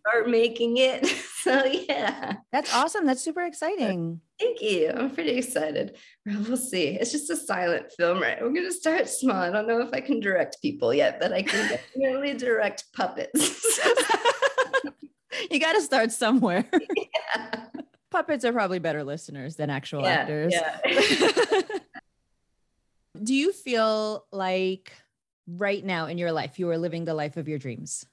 start 0.00 0.28
making 0.28 0.78
it. 0.78 1.06
so 1.42 1.64
yeah. 1.64 2.34
That's 2.50 2.74
awesome. 2.74 3.06
That's 3.06 3.22
super 3.22 3.44
exciting. 3.44 4.20
Thank 4.38 4.62
you. 4.62 4.92
I'm 4.94 5.10
pretty 5.10 5.30
excited. 5.30 5.96
We'll 6.26 6.58
see. 6.58 6.88
It's 6.88 7.10
just 7.10 7.30
a 7.30 7.36
silent 7.36 7.90
film, 7.96 8.20
right? 8.20 8.40
We're 8.40 8.52
gonna 8.52 8.70
start 8.70 9.08
small. 9.08 9.36
I 9.36 9.50
don't 9.50 9.66
know 9.66 9.80
if 9.80 9.94
I 9.94 10.02
can 10.02 10.20
direct 10.20 10.60
people 10.60 10.92
yet, 10.92 11.18
but 11.18 11.32
I 11.32 11.42
can 11.42 11.70
definitely 11.70 12.34
direct 12.34 12.84
puppets. 12.92 13.80
you 15.50 15.58
gotta 15.58 15.80
start 15.80 16.12
somewhere. 16.12 16.68
Yeah. 17.34 17.64
Puppets 18.10 18.44
are 18.44 18.52
probably 18.52 18.78
better 18.78 19.04
listeners 19.04 19.56
than 19.56 19.70
actual 19.70 20.02
yeah, 20.02 20.08
actors. 20.08 20.54
Yeah. 20.54 21.60
Do 23.22 23.34
you 23.34 23.52
feel 23.52 24.24
like 24.32 24.92
right 25.46 25.84
now 25.84 26.06
in 26.06 26.18
your 26.18 26.32
life 26.32 26.58
you 26.58 26.68
are 26.70 26.78
living 26.78 27.04
the 27.04 27.14
life 27.14 27.36
of 27.36 27.48
your 27.48 27.58
dreams? 27.58 28.06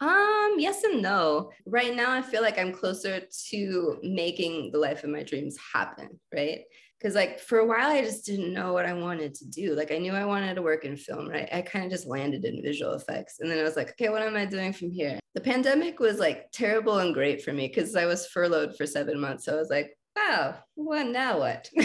Um, 0.00 0.54
yes 0.58 0.82
and 0.84 1.02
no. 1.02 1.50
Right 1.66 1.94
now 1.94 2.12
I 2.12 2.22
feel 2.22 2.42
like 2.42 2.58
I'm 2.58 2.72
closer 2.72 3.20
to 3.50 3.98
making 4.02 4.72
the 4.72 4.78
life 4.78 5.04
of 5.04 5.10
my 5.10 5.22
dreams 5.22 5.56
happen, 5.72 6.18
right? 6.34 6.60
Because 6.98 7.14
like 7.14 7.38
for 7.38 7.58
a 7.58 7.66
while 7.66 7.90
I 7.90 8.02
just 8.02 8.24
didn't 8.24 8.52
know 8.52 8.72
what 8.72 8.86
I 8.86 8.92
wanted 8.92 9.34
to 9.34 9.46
do. 9.46 9.74
Like 9.74 9.92
I 9.92 9.98
knew 9.98 10.12
I 10.12 10.24
wanted 10.24 10.54
to 10.54 10.62
work 10.62 10.84
in 10.84 10.96
film, 10.96 11.28
right? 11.28 11.48
I 11.52 11.62
kind 11.62 11.84
of 11.84 11.90
just 11.90 12.06
landed 12.06 12.44
in 12.44 12.62
visual 12.62 12.94
effects. 12.94 13.40
And 13.40 13.50
then 13.50 13.58
I 13.58 13.62
was 13.62 13.76
like, 13.76 13.90
okay, 13.90 14.08
what 14.08 14.22
am 14.22 14.36
I 14.36 14.46
doing 14.46 14.72
from 14.72 14.90
here? 14.90 15.18
The 15.34 15.40
pandemic 15.40 16.00
was 16.00 16.18
like 16.18 16.50
terrible 16.52 16.98
and 16.98 17.14
great 17.14 17.42
for 17.42 17.52
me 17.52 17.68
because 17.68 17.94
I 17.94 18.06
was 18.06 18.26
furloughed 18.26 18.76
for 18.76 18.86
seven 18.86 19.20
months. 19.20 19.44
So 19.44 19.54
I 19.54 19.58
was 19.58 19.70
like, 19.70 19.96
wow, 20.16 20.56
well, 20.76 21.06
now 21.06 21.38
what? 21.38 21.68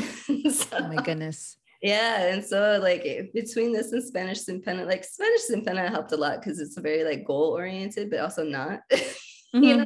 so, 0.52 0.68
oh 0.74 0.88
my 0.88 1.02
goodness. 1.04 1.58
Yeah. 1.82 2.28
And 2.28 2.44
so 2.44 2.80
like 2.82 3.32
between 3.34 3.74
this 3.74 3.92
and 3.92 4.04
Spanish 4.04 4.46
Pena, 4.46 4.86
like 4.86 5.04
Spanish 5.04 5.42
Pena 5.66 5.90
helped 5.90 6.12
a 6.12 6.18
lot 6.18 6.42
because 6.42 6.60
it's 6.60 6.78
very 6.78 7.04
like 7.04 7.26
goal 7.26 7.52
oriented, 7.52 8.10
but 8.10 8.20
also 8.20 8.44
not. 8.44 8.82
Mm-hmm. 9.54 9.64
you 9.64 9.78
know? 9.78 9.86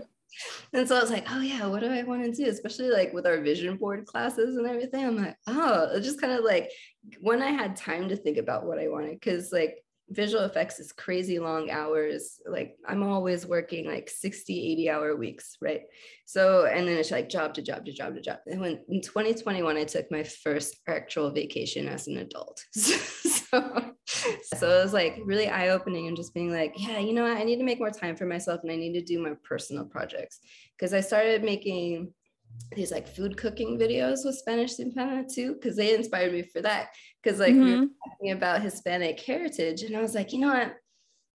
And 0.73 0.87
so 0.87 0.97
I 0.97 1.01
was 1.01 1.11
like, 1.11 1.25
oh 1.31 1.41
yeah, 1.41 1.67
what 1.67 1.81
do 1.81 1.91
I 1.91 2.01
want 2.03 2.23
to 2.23 2.31
do? 2.31 2.49
Especially 2.49 2.89
like 2.89 3.13
with 3.13 3.27
our 3.27 3.39
vision 3.39 3.77
board 3.77 4.05
classes 4.05 4.55
and 4.55 4.65
everything. 4.65 5.05
I'm 5.05 5.17
like, 5.17 5.35
oh, 5.47 5.95
it 5.95 6.01
just 6.01 6.19
kind 6.19 6.33
of 6.33 6.43
like 6.43 6.71
when 7.19 7.41
I 7.41 7.51
had 7.51 7.75
time 7.75 8.09
to 8.09 8.15
think 8.15 8.37
about 8.37 8.65
what 8.65 8.79
I 8.79 8.87
wanted, 8.87 9.19
because 9.19 9.51
like 9.51 9.83
visual 10.09 10.43
effects 10.43 10.79
is 10.79 10.91
crazy 10.91 11.39
long 11.39 11.69
hours. 11.69 12.41
Like 12.45 12.77
i'm 12.87 13.03
always 13.03 13.45
working 13.45 13.85
like 13.87 14.09
60 14.09 14.71
80 14.71 14.89
hour 14.89 15.15
weeks 15.15 15.57
right? 15.61 15.81
So 16.25 16.65
and 16.65 16.87
then 16.87 16.97
it's 16.97 17.11
like 17.11 17.29
job 17.29 17.53
to 17.55 17.61
job 17.61 17.85
to 17.85 17.91
job 17.93 18.15
to 18.15 18.21
job. 18.21 18.39
And 18.47 18.61
when 18.61 18.79
in 18.89 19.01
2021 19.01 19.77
i 19.77 19.83
took 19.83 20.11
my 20.11 20.23
first 20.23 20.77
actual 20.87 21.31
vacation 21.31 21.87
as 21.87 22.07
an 22.07 22.17
adult. 22.17 22.63
So, 23.49 23.93
so 24.55 24.69
it 24.69 24.83
was 24.83 24.93
like 24.93 25.19
really 25.25 25.49
eye-opening 25.49 26.07
and 26.07 26.15
just 26.15 26.35
being 26.35 26.51
like 26.51 26.73
yeah 26.77 26.99
you 26.99 27.13
know 27.13 27.23
what? 27.23 27.37
i 27.37 27.43
need 27.43 27.57
to 27.57 27.63
make 27.63 27.79
more 27.79 27.89
time 27.89 28.15
for 28.15 28.25
myself 28.25 28.61
and 28.61 28.71
i 28.71 28.75
need 28.75 28.93
to 28.93 29.01
do 29.01 29.19
my 29.19 29.33
personal 29.43 29.85
projects. 29.85 30.39
Because 30.77 30.93
i 30.93 30.99
started 30.99 31.43
making 31.43 32.13
these 32.75 32.91
like 32.91 33.07
food 33.07 33.35
cooking 33.37 33.77
videos 33.79 34.25
with 34.25 34.37
Spanish 34.37 34.75
Sin 34.75 34.91
Pena 34.93 35.23
too, 35.27 35.53
because 35.53 35.75
they 35.75 35.95
inspired 35.95 36.33
me 36.33 36.43
for 36.43 36.61
that. 36.61 36.89
Because 37.21 37.39
like 37.39 37.53
mm-hmm. 37.53 37.63
we 37.63 37.79
were 37.79 37.87
talking 38.07 38.31
about 38.31 38.61
Hispanic 38.61 39.19
heritage, 39.19 39.83
and 39.83 39.95
I 39.95 40.01
was 40.01 40.15
like, 40.15 40.31
you 40.33 40.39
know 40.39 40.53
what? 40.53 40.75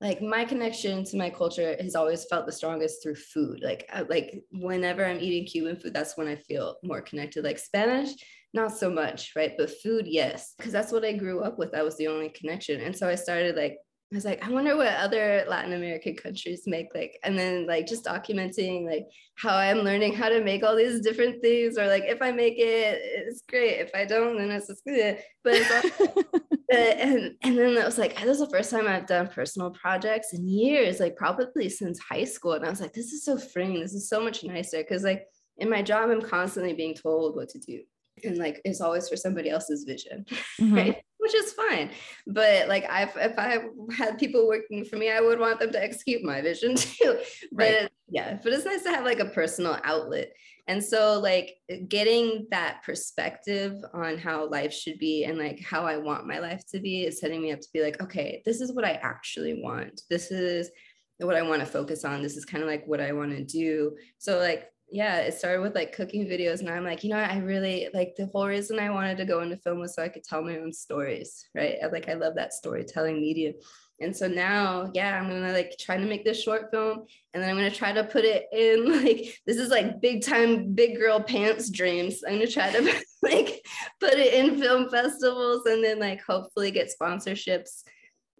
Like 0.00 0.20
my 0.20 0.44
connection 0.44 1.04
to 1.04 1.16
my 1.16 1.30
culture 1.30 1.76
has 1.80 1.94
always 1.94 2.24
felt 2.26 2.46
the 2.46 2.52
strongest 2.52 3.02
through 3.02 3.14
food. 3.14 3.60
Like 3.62 3.88
I, 3.92 4.02
like 4.02 4.42
whenever 4.50 5.04
I'm 5.04 5.20
eating 5.20 5.46
Cuban 5.46 5.76
food, 5.76 5.94
that's 5.94 6.16
when 6.16 6.28
I 6.28 6.36
feel 6.36 6.76
more 6.82 7.00
connected. 7.00 7.44
Like 7.44 7.58
Spanish, 7.58 8.10
not 8.52 8.76
so 8.76 8.90
much, 8.90 9.32
right? 9.34 9.52
But 9.56 9.70
food, 9.82 10.06
yes, 10.06 10.54
because 10.56 10.72
that's 10.72 10.92
what 10.92 11.04
I 11.04 11.12
grew 11.12 11.40
up 11.40 11.58
with. 11.58 11.72
That 11.72 11.84
was 11.84 11.96
the 11.96 12.08
only 12.08 12.28
connection. 12.28 12.80
And 12.80 12.94
so 12.94 13.08
I 13.08 13.14
started 13.14 13.56
like 13.56 13.78
I 14.14 14.16
was 14.16 14.24
like, 14.24 14.46
I 14.46 14.50
wonder 14.50 14.76
what 14.76 14.94
other 14.94 15.44
Latin 15.48 15.72
American 15.72 16.14
countries 16.14 16.62
make 16.66 16.94
like, 16.94 17.18
and 17.24 17.36
then 17.36 17.66
like 17.66 17.88
just 17.88 18.04
documenting 18.04 18.86
like 18.88 19.08
how 19.34 19.56
I'm 19.56 19.78
learning 19.78 20.14
how 20.14 20.28
to 20.28 20.40
make 20.40 20.62
all 20.62 20.76
these 20.76 21.00
different 21.00 21.42
things, 21.42 21.76
or 21.76 21.88
like 21.88 22.04
if 22.04 22.22
I 22.22 22.30
make 22.30 22.54
it, 22.56 23.00
it's 23.02 23.42
great. 23.48 23.80
If 23.80 23.90
I 23.92 24.04
don't, 24.04 24.38
then 24.38 24.52
it's 24.52 24.68
just 24.68 24.84
good. 24.84 25.18
But 26.70 26.96
and 26.98 27.34
and 27.42 27.58
then 27.58 27.76
it 27.76 27.84
was 27.84 27.98
like 27.98 28.18
this 28.20 28.38
is 28.38 28.38
the 28.38 28.48
first 28.48 28.70
time 28.70 28.86
I've 28.86 29.06
done 29.06 29.28
personal 29.28 29.70
projects 29.70 30.32
in 30.32 30.48
years, 30.48 31.00
like 31.00 31.16
probably 31.16 31.68
since 31.68 31.98
high 31.98 32.24
school. 32.24 32.52
And 32.52 32.64
I 32.64 32.70
was 32.70 32.80
like, 32.80 32.92
this 32.92 33.12
is 33.12 33.24
so 33.24 33.36
freeing. 33.36 33.80
This 33.80 33.94
is 33.94 34.08
so 34.08 34.22
much 34.22 34.44
nicer 34.44 34.78
because 34.78 35.02
like 35.02 35.26
in 35.58 35.68
my 35.68 35.82
job, 35.82 36.08
I'm 36.08 36.22
constantly 36.22 36.72
being 36.72 36.94
told 36.94 37.34
what 37.34 37.48
to 37.50 37.58
do 37.58 37.80
and 38.22 38.38
like 38.38 38.60
it's 38.64 38.80
always 38.80 39.08
for 39.08 39.16
somebody 39.16 39.50
else's 39.50 39.84
vision 39.84 40.24
mm-hmm. 40.60 40.74
right 40.74 41.02
which 41.24 41.34
is 41.34 41.54
fine. 41.54 41.90
But 42.26 42.68
like 42.68 42.84
i 42.90 43.04
if 43.16 43.38
i 43.38 43.64
had 43.96 44.18
people 44.18 44.46
working 44.46 44.84
for 44.84 44.96
me 44.96 45.10
i 45.10 45.22
would 45.22 45.40
want 45.40 45.58
them 45.58 45.72
to 45.72 45.82
execute 45.82 46.22
my 46.22 46.42
vision 46.42 46.74
too. 46.76 47.18
But 47.50 47.72
right. 47.72 47.90
yeah 48.10 48.38
but 48.42 48.52
it's 48.52 48.66
nice 48.66 48.82
to 48.82 48.90
have 48.90 49.06
like 49.06 49.20
a 49.20 49.30
personal 49.30 49.78
outlet. 49.84 50.34
And 50.68 50.84
so 50.84 51.18
like 51.18 51.56
getting 51.88 52.46
that 52.50 52.82
perspective 52.84 53.74
on 53.94 54.18
how 54.18 54.48
life 54.48 54.72
should 54.72 54.98
be 54.98 55.24
and 55.24 55.38
like 55.38 55.60
how 55.60 55.86
i 55.86 55.96
want 55.96 56.26
my 56.26 56.38
life 56.40 56.62
to 56.72 56.80
be 56.80 57.04
is 57.04 57.20
setting 57.20 57.42
me 57.42 57.52
up 57.52 57.60
to 57.60 57.68
be 57.72 57.82
like 57.82 58.00
okay 58.02 58.42
this 58.44 58.60
is 58.60 58.72
what 58.72 58.84
i 58.84 58.92
actually 59.02 59.62
want. 59.62 60.02
This 60.10 60.30
is 60.30 60.70
what 61.18 61.36
i 61.36 61.42
want 61.42 61.60
to 61.60 61.66
focus 61.66 62.04
on. 62.04 62.22
This 62.22 62.36
is 62.36 62.44
kind 62.44 62.62
of 62.62 62.68
like 62.68 62.86
what 62.86 63.00
i 63.00 63.12
want 63.12 63.30
to 63.30 63.44
do. 63.44 63.96
So 64.18 64.38
like 64.38 64.68
yeah, 64.94 65.16
it 65.16 65.34
started 65.34 65.60
with 65.60 65.74
like 65.74 65.92
cooking 65.92 66.24
videos. 66.24 66.60
And 66.60 66.70
I'm 66.70 66.84
like, 66.84 67.02
you 67.02 67.10
know, 67.10 67.16
I 67.16 67.38
really 67.38 67.88
like 67.92 68.14
the 68.14 68.26
whole 68.26 68.46
reason 68.46 68.78
I 68.78 68.90
wanted 68.90 69.18
to 69.18 69.24
go 69.24 69.40
into 69.40 69.56
film 69.56 69.80
was 69.80 69.92
so 69.92 70.04
I 70.04 70.08
could 70.08 70.22
tell 70.22 70.40
my 70.40 70.56
own 70.56 70.72
stories, 70.72 71.48
right? 71.52 71.78
I, 71.82 71.86
like, 71.88 72.08
I 72.08 72.14
love 72.14 72.36
that 72.36 72.52
storytelling 72.52 73.20
medium. 73.20 73.54
And 74.00 74.16
so 74.16 74.28
now, 74.28 74.92
yeah, 74.94 75.18
I'm 75.18 75.28
gonna 75.28 75.52
like 75.52 75.74
try 75.80 75.96
to 75.96 76.06
make 76.06 76.24
this 76.24 76.40
short 76.40 76.70
film 76.70 77.06
and 77.32 77.42
then 77.42 77.50
I'm 77.50 77.56
gonna 77.56 77.72
try 77.72 77.90
to 77.90 78.04
put 78.04 78.24
it 78.24 78.46
in 78.52 79.02
like 79.04 79.36
this 79.48 79.56
is 79.56 79.68
like 79.70 80.00
big 80.00 80.22
time 80.22 80.74
big 80.74 80.96
girl 80.96 81.20
pants 81.20 81.70
dreams. 81.70 82.22
I'm 82.24 82.34
gonna 82.34 82.46
try 82.46 82.70
to 82.70 83.04
like 83.22 83.66
put 83.98 84.12
it 84.14 84.32
in 84.32 84.60
film 84.60 84.90
festivals 84.90 85.66
and 85.66 85.82
then 85.82 85.98
like 85.98 86.22
hopefully 86.22 86.70
get 86.70 86.92
sponsorships 87.00 87.82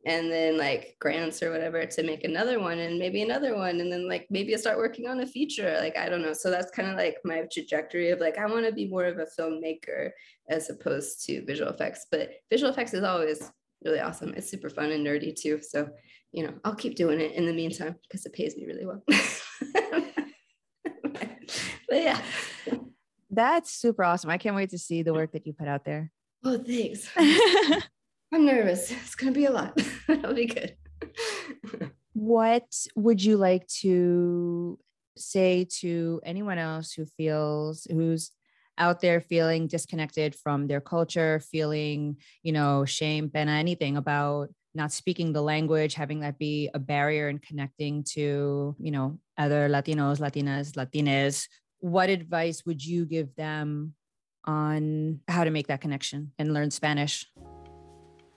and 0.07 0.31
then 0.31 0.59
like 0.59 0.97
grants 1.01 1.43
or 1.43 1.51
whatever 1.51 1.85
to 1.85 2.03
make 2.03 2.25
another 2.25 2.61
one 2.61 2.79
and 2.79 2.99
maybe 2.99 3.23
another 3.23 3.57
one 3.57 3.81
and 3.81 3.91
then 3.93 4.09
like 4.09 4.27
maybe 4.31 4.55
I 4.55 4.59
start 4.59 4.79
working 4.79 5.09
on 5.09 5.21
a 5.21 5.27
feature 5.27 5.79
like 5.81 5.97
I 5.97 6.09
don't 6.09 6.23
know. 6.23 6.33
So 6.33 6.51
that's 6.51 6.71
kind 6.71 6.89
of 6.89 6.97
like 6.97 7.17
my 7.25 7.43
trajectory 7.51 8.11
of 8.11 8.21
like 8.21 8.39
I 8.39 8.47
want 8.47 8.67
to 8.67 8.73
be 8.73 8.89
more 8.89 9.07
of 9.07 9.19
a 9.19 9.27
filmmaker 9.39 10.11
as 10.49 10.71
opposed 10.71 11.25
to 11.27 11.45
visual 11.45 11.71
effects 11.71 12.07
but 12.11 12.31
visual 12.51 12.71
effects 12.71 12.95
is 12.95 13.05
always 13.05 13.51
really 13.85 14.01
awesome. 14.01 14.35
It's 14.37 14.51
super 14.51 14.71
fun 14.71 14.93
and 14.93 15.07
nerdy 15.07 15.35
too 15.35 15.61
so 15.63 15.89
you 16.33 16.45
know 16.45 16.55
I'll 16.65 16.75
keep 16.75 16.97
doing 16.97 17.21
it 17.21 17.33
in 17.33 17.47
the 17.47 17.53
meantime 17.53 17.97
because 18.03 18.27
it 18.27 18.33
pays 18.33 18.57
me 18.57 18.67
really 18.67 18.87
well. 18.87 19.03
But 21.95 22.03
yeah. 22.03 22.21
That's 23.31 23.71
super 23.71 24.03
awesome. 24.03 24.31
I 24.31 24.39
can't 24.39 24.57
wait 24.57 24.71
to 24.71 24.79
see 24.79 25.03
the 25.03 25.15
work 25.15 25.31
that 25.33 25.47
you 25.47 25.53
put 25.53 25.69
out 25.69 25.85
there. 25.85 26.11
Oh 26.45 26.59
thanks 26.59 27.09
I'm 28.35 28.47
nervous. 28.47 28.91
It's 29.05 29.15
going 29.15 29.33
to 29.33 29.39
be 29.39 29.47
a 29.47 29.53
lot. 29.53 29.81
It'll 30.09 30.35
be 30.35 30.47
good. 30.47 30.77
what 32.15 32.67
would 32.97 33.23
you 33.23 33.37
like 33.37 33.65
to 33.83 34.77
say 35.17 35.69
to 35.79 36.21
anyone 36.25 36.59
else 36.59 36.93
who 36.93 37.07
feels, 37.07 37.87
who's 37.89 38.33
out 38.77 39.01
there 39.01 39.21
feeling 39.21 39.69
disconnected 39.69 40.35
from 40.35 40.67
their 40.67 40.81
culture, 40.81 41.41
feeling, 41.53 42.17
you 42.43 42.51
know, 42.51 42.85
shame, 42.85 43.31
pena, 43.31 43.53
anything 43.53 43.97
about 43.97 44.49
not 44.75 44.91
speaking 44.91 45.33
the 45.33 45.41
language, 45.41 45.95
having 45.95 46.19
that 46.21 46.37
be 46.37 46.69
a 46.75 46.81
barrier 46.81 47.29
in 47.29 47.39
connecting 47.39 48.03
to, 48.03 48.75
you 48.81 48.91
know, 48.91 49.21
other 49.39 49.69
Latinos, 49.69 50.19
Latinas, 50.19 50.75
Latines, 50.75 51.47
what 51.79 52.11
advice 52.11 52.67
would 52.67 52.85
you 52.85 53.07
give 53.07 53.33
them 53.37 53.95
on 54.45 55.21
how 55.29 55.45
to 55.45 55.51
make 55.51 55.69
that 55.69 55.81
connection 55.81 56.33
and 56.37 56.53
learn 56.53 56.73
Spanish? 56.73 57.31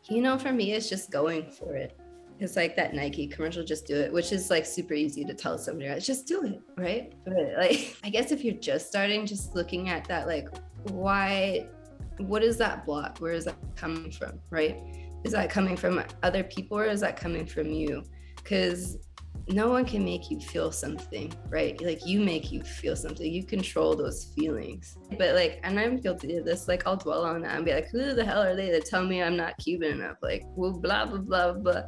You 0.10 0.22
know, 0.22 0.38
for 0.38 0.52
me, 0.52 0.74
it's 0.74 0.90
just 0.90 1.12
going 1.12 1.52
for 1.52 1.76
it. 1.76 1.98
It's 2.40 2.56
like 2.56 2.76
that 2.76 2.94
Nike 2.94 3.28
commercial, 3.28 3.64
just 3.64 3.88
do 3.88 3.96
it, 3.96 4.14
which 4.14 4.32
is 4.32 4.50
like 4.50 4.66
super 4.66 4.94
easy 4.94 5.26
to 5.26 5.34
tell 5.34 5.58
somebody, 5.58 5.90
right? 5.90 6.02
Just 6.02 6.28
do 6.28 6.44
it, 6.44 6.62
right? 6.78 7.14
But 7.26 7.34
like, 7.58 7.98
I 8.04 8.10
guess 8.10 8.32
if 8.32 8.44
you're 8.44 8.56
just 8.56 8.88
starting, 8.88 9.26
just 9.26 9.56
looking 9.56 9.90
at 9.90 10.06
that, 10.06 10.28
like, 10.28 10.50
why, 10.84 11.68
what 12.18 12.44
is 12.44 12.58
that 12.58 12.86
block? 12.86 13.18
Where 13.20 13.34
is 13.34 13.46
that 13.46 13.56
coming 13.76 14.12
from, 14.12 14.40
right? 14.52 14.78
Is 15.24 15.32
that 15.32 15.50
coming 15.50 15.76
from 15.76 16.04
other 16.22 16.44
people 16.44 16.78
or 16.78 16.86
is 16.86 17.02
that 17.02 17.18
coming 17.18 17.46
from 17.46 17.72
you? 17.72 18.04
Because 18.36 18.98
no 19.48 19.70
one 19.70 19.86
can 19.86 20.04
make 20.04 20.30
you 20.30 20.40
feel 20.40 20.72
something, 20.72 21.34
right? 21.50 21.80
Like 21.82 22.06
you 22.06 22.20
make 22.20 22.52
you 22.52 22.64
feel 22.64 22.96
something. 22.96 23.32
You 23.32 23.44
control 23.44 23.96
those 23.96 24.26
feelings. 24.36 24.98
But 25.18 25.36
like, 25.36 25.60
and 25.64 25.80
I'm 25.80 25.98
guilty 25.98 26.36
of 26.38 26.46
this. 26.46 26.68
Like, 26.68 26.86
I'll 26.86 26.98
dwell 26.98 27.24
on 27.24 27.42
that 27.42 27.56
and 27.56 27.66
be 27.66 27.74
like, 27.74 27.90
who 27.90 28.14
the 28.14 28.26
hell 28.26 28.44
are 28.44 28.56
they 28.56 28.70
to 28.72 28.82
tell 28.82 29.04
me 29.04 29.22
I'm 29.22 29.38
not 29.38 29.58
Cuban 29.58 30.02
enough? 30.02 30.18
Like, 30.22 30.44
well, 30.56 30.74
blah 30.74 31.06
blah 31.06 31.20
blah 31.20 31.54
blah. 31.54 31.84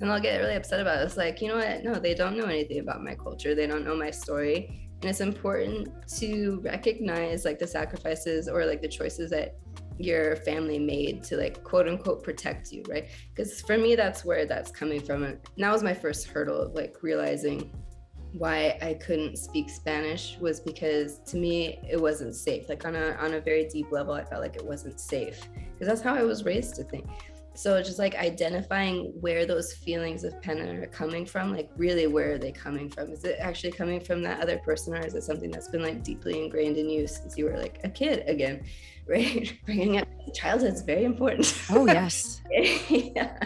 And 0.00 0.12
I'll 0.12 0.20
get 0.20 0.38
really 0.38 0.54
upset 0.54 0.80
about 0.80 1.00
it. 1.00 1.06
It's 1.06 1.16
like, 1.16 1.40
you 1.40 1.48
know 1.48 1.56
what? 1.56 1.82
No, 1.82 1.94
they 1.94 2.14
don't 2.14 2.36
know 2.36 2.44
anything 2.44 2.80
about 2.80 3.02
my 3.02 3.14
culture. 3.14 3.54
They 3.54 3.66
don't 3.66 3.84
know 3.84 3.96
my 3.96 4.10
story. 4.10 4.88
And 5.00 5.10
it's 5.10 5.20
important 5.20 5.88
to 6.18 6.60
recognize 6.64 7.44
like 7.44 7.58
the 7.58 7.66
sacrifices 7.66 8.48
or 8.48 8.64
like 8.66 8.82
the 8.82 8.88
choices 8.88 9.30
that 9.30 9.56
your 9.98 10.36
family 10.36 10.78
made 10.78 11.22
to 11.24 11.36
like 11.36 11.62
quote 11.64 11.88
unquote 11.88 12.22
protect 12.22 12.72
you, 12.72 12.82
right? 12.88 13.08
Because 13.34 13.60
for 13.60 13.76
me, 13.76 13.94
that's 13.94 14.24
where 14.24 14.46
that's 14.46 14.70
coming 14.70 15.00
from. 15.00 15.24
And 15.24 15.38
that 15.56 15.72
was 15.72 15.82
my 15.82 15.94
first 15.94 16.28
hurdle 16.28 16.60
of 16.60 16.74
like 16.74 16.96
realizing 17.02 17.72
why 18.32 18.78
I 18.82 18.94
couldn't 18.94 19.38
speak 19.38 19.70
Spanish 19.70 20.36
was 20.38 20.60
because 20.60 21.18
to 21.20 21.36
me 21.36 21.80
it 21.88 22.00
wasn't 22.00 22.34
safe. 22.34 22.68
Like 22.68 22.84
on 22.84 22.94
a 22.94 23.12
on 23.20 23.34
a 23.34 23.40
very 23.40 23.66
deep 23.68 23.90
level, 23.90 24.14
I 24.14 24.24
felt 24.24 24.42
like 24.42 24.56
it 24.56 24.64
wasn't 24.64 25.00
safe 25.00 25.48
because 25.72 25.88
that's 25.88 26.02
how 26.02 26.14
I 26.14 26.22
was 26.22 26.44
raised 26.44 26.74
to 26.76 26.84
think. 26.84 27.08
So 27.58 27.82
just 27.82 27.98
like 27.98 28.14
identifying 28.14 29.12
where 29.20 29.44
those 29.44 29.72
feelings 29.72 30.22
of 30.22 30.40
pena 30.40 30.80
are 30.80 30.86
coming 30.86 31.26
from, 31.26 31.50
like 31.50 31.68
really 31.76 32.06
where 32.06 32.34
are 32.34 32.38
they 32.38 32.52
coming 32.52 32.88
from? 32.88 33.10
Is 33.10 33.24
it 33.24 33.36
actually 33.40 33.72
coming 33.72 33.98
from 34.00 34.22
that 34.22 34.40
other 34.40 34.58
person 34.58 34.94
or 34.94 35.04
is 35.04 35.16
it 35.16 35.24
something 35.24 35.50
that's 35.50 35.66
been 35.66 35.82
like 35.82 36.04
deeply 36.04 36.40
ingrained 36.40 36.76
in 36.76 36.88
you 36.88 37.08
since 37.08 37.36
you 37.36 37.46
were 37.46 37.58
like 37.58 37.80
a 37.82 37.88
kid 37.88 38.22
again? 38.28 38.64
right? 39.08 39.58
Bringing 39.64 39.98
up 39.98 40.06
childhood 40.34 40.74
is 40.74 40.82
very 40.82 41.02
important. 41.02 41.52
Oh, 41.68 41.84
yes. 41.88 42.42
yeah. 42.88 43.36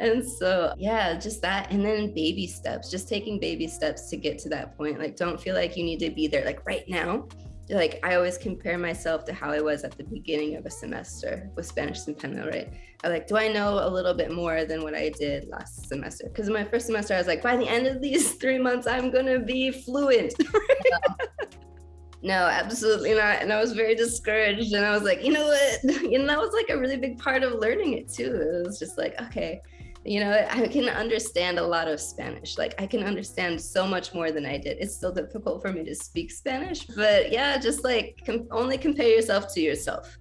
And 0.00 0.28
so, 0.28 0.74
yeah, 0.76 1.16
just 1.16 1.40
that. 1.42 1.70
And 1.70 1.84
then 1.84 2.12
baby 2.14 2.48
steps, 2.48 2.90
just 2.90 3.08
taking 3.08 3.38
baby 3.38 3.68
steps 3.68 4.10
to 4.10 4.16
get 4.16 4.40
to 4.40 4.48
that 4.48 4.76
point. 4.76 4.98
Like, 4.98 5.14
don't 5.14 5.40
feel 5.40 5.54
like 5.54 5.76
you 5.76 5.84
need 5.84 6.00
to 6.00 6.10
be 6.10 6.26
there 6.26 6.44
like 6.44 6.66
right 6.66 6.88
now. 6.88 7.28
Like, 7.70 8.00
I 8.02 8.14
always 8.14 8.38
compare 8.38 8.78
myself 8.78 9.24
to 9.26 9.32
how 9.32 9.50
I 9.50 9.60
was 9.60 9.84
at 9.84 9.96
the 9.96 10.04
beginning 10.04 10.56
of 10.56 10.64
a 10.64 10.70
semester 10.70 11.50
with 11.54 11.66
Spanish 11.66 12.00
Pena, 12.18 12.46
right? 12.46 12.72
I 13.04 13.08
like, 13.08 13.26
do 13.26 13.36
I 13.36 13.48
know 13.48 13.86
a 13.86 13.90
little 13.90 14.14
bit 14.14 14.32
more 14.32 14.64
than 14.64 14.82
what 14.82 14.94
I 14.94 15.10
did 15.10 15.48
last 15.48 15.86
semester? 15.88 16.24
Because 16.28 16.48
in 16.48 16.54
my 16.54 16.64
first 16.64 16.86
semester, 16.86 17.14
I 17.14 17.18
was 17.18 17.26
like, 17.26 17.42
by 17.42 17.56
the 17.56 17.68
end 17.68 17.86
of 17.86 18.00
these 18.00 18.32
three 18.40 18.58
months, 18.58 18.86
I'm 18.86 19.10
going 19.10 19.26
to 19.26 19.40
be 19.40 19.70
fluent. 19.70 20.34
No, 22.22 22.46
absolutely 22.46 23.14
not. 23.14 23.42
And 23.42 23.52
I 23.52 23.60
was 23.60 23.72
very 23.72 23.94
discouraged. 23.94 24.72
And 24.72 24.84
I 24.84 24.90
was 24.90 25.02
like, 25.02 25.24
you 25.24 25.32
know 25.32 25.46
what? 25.46 25.84
And 26.12 26.28
that 26.28 26.38
was 26.38 26.52
like 26.52 26.68
a 26.70 26.78
really 26.78 26.96
big 26.96 27.18
part 27.18 27.42
of 27.42 27.54
learning 27.54 27.92
it 27.92 28.12
too. 28.12 28.34
It 28.34 28.66
was 28.66 28.78
just 28.78 28.98
like, 28.98 29.20
okay, 29.22 29.60
you 30.08 30.20
know, 30.20 30.46
I 30.50 30.66
can 30.68 30.88
understand 30.88 31.58
a 31.58 31.66
lot 31.66 31.86
of 31.86 32.00
Spanish. 32.00 32.56
Like 32.56 32.80
I 32.80 32.86
can 32.86 33.04
understand 33.04 33.60
so 33.60 33.86
much 33.86 34.14
more 34.14 34.32
than 34.32 34.46
I 34.46 34.56
did. 34.56 34.78
It's 34.80 34.94
still 34.94 35.12
difficult 35.12 35.60
for 35.60 35.70
me 35.70 35.84
to 35.84 35.94
speak 35.94 36.30
Spanish, 36.30 36.86
but 36.86 37.30
yeah, 37.30 37.58
just 37.58 37.84
like 37.84 38.18
com- 38.24 38.48
only 38.50 38.78
compare 38.78 39.08
yourself 39.08 39.52
to 39.54 39.60
yourself. 39.60 40.16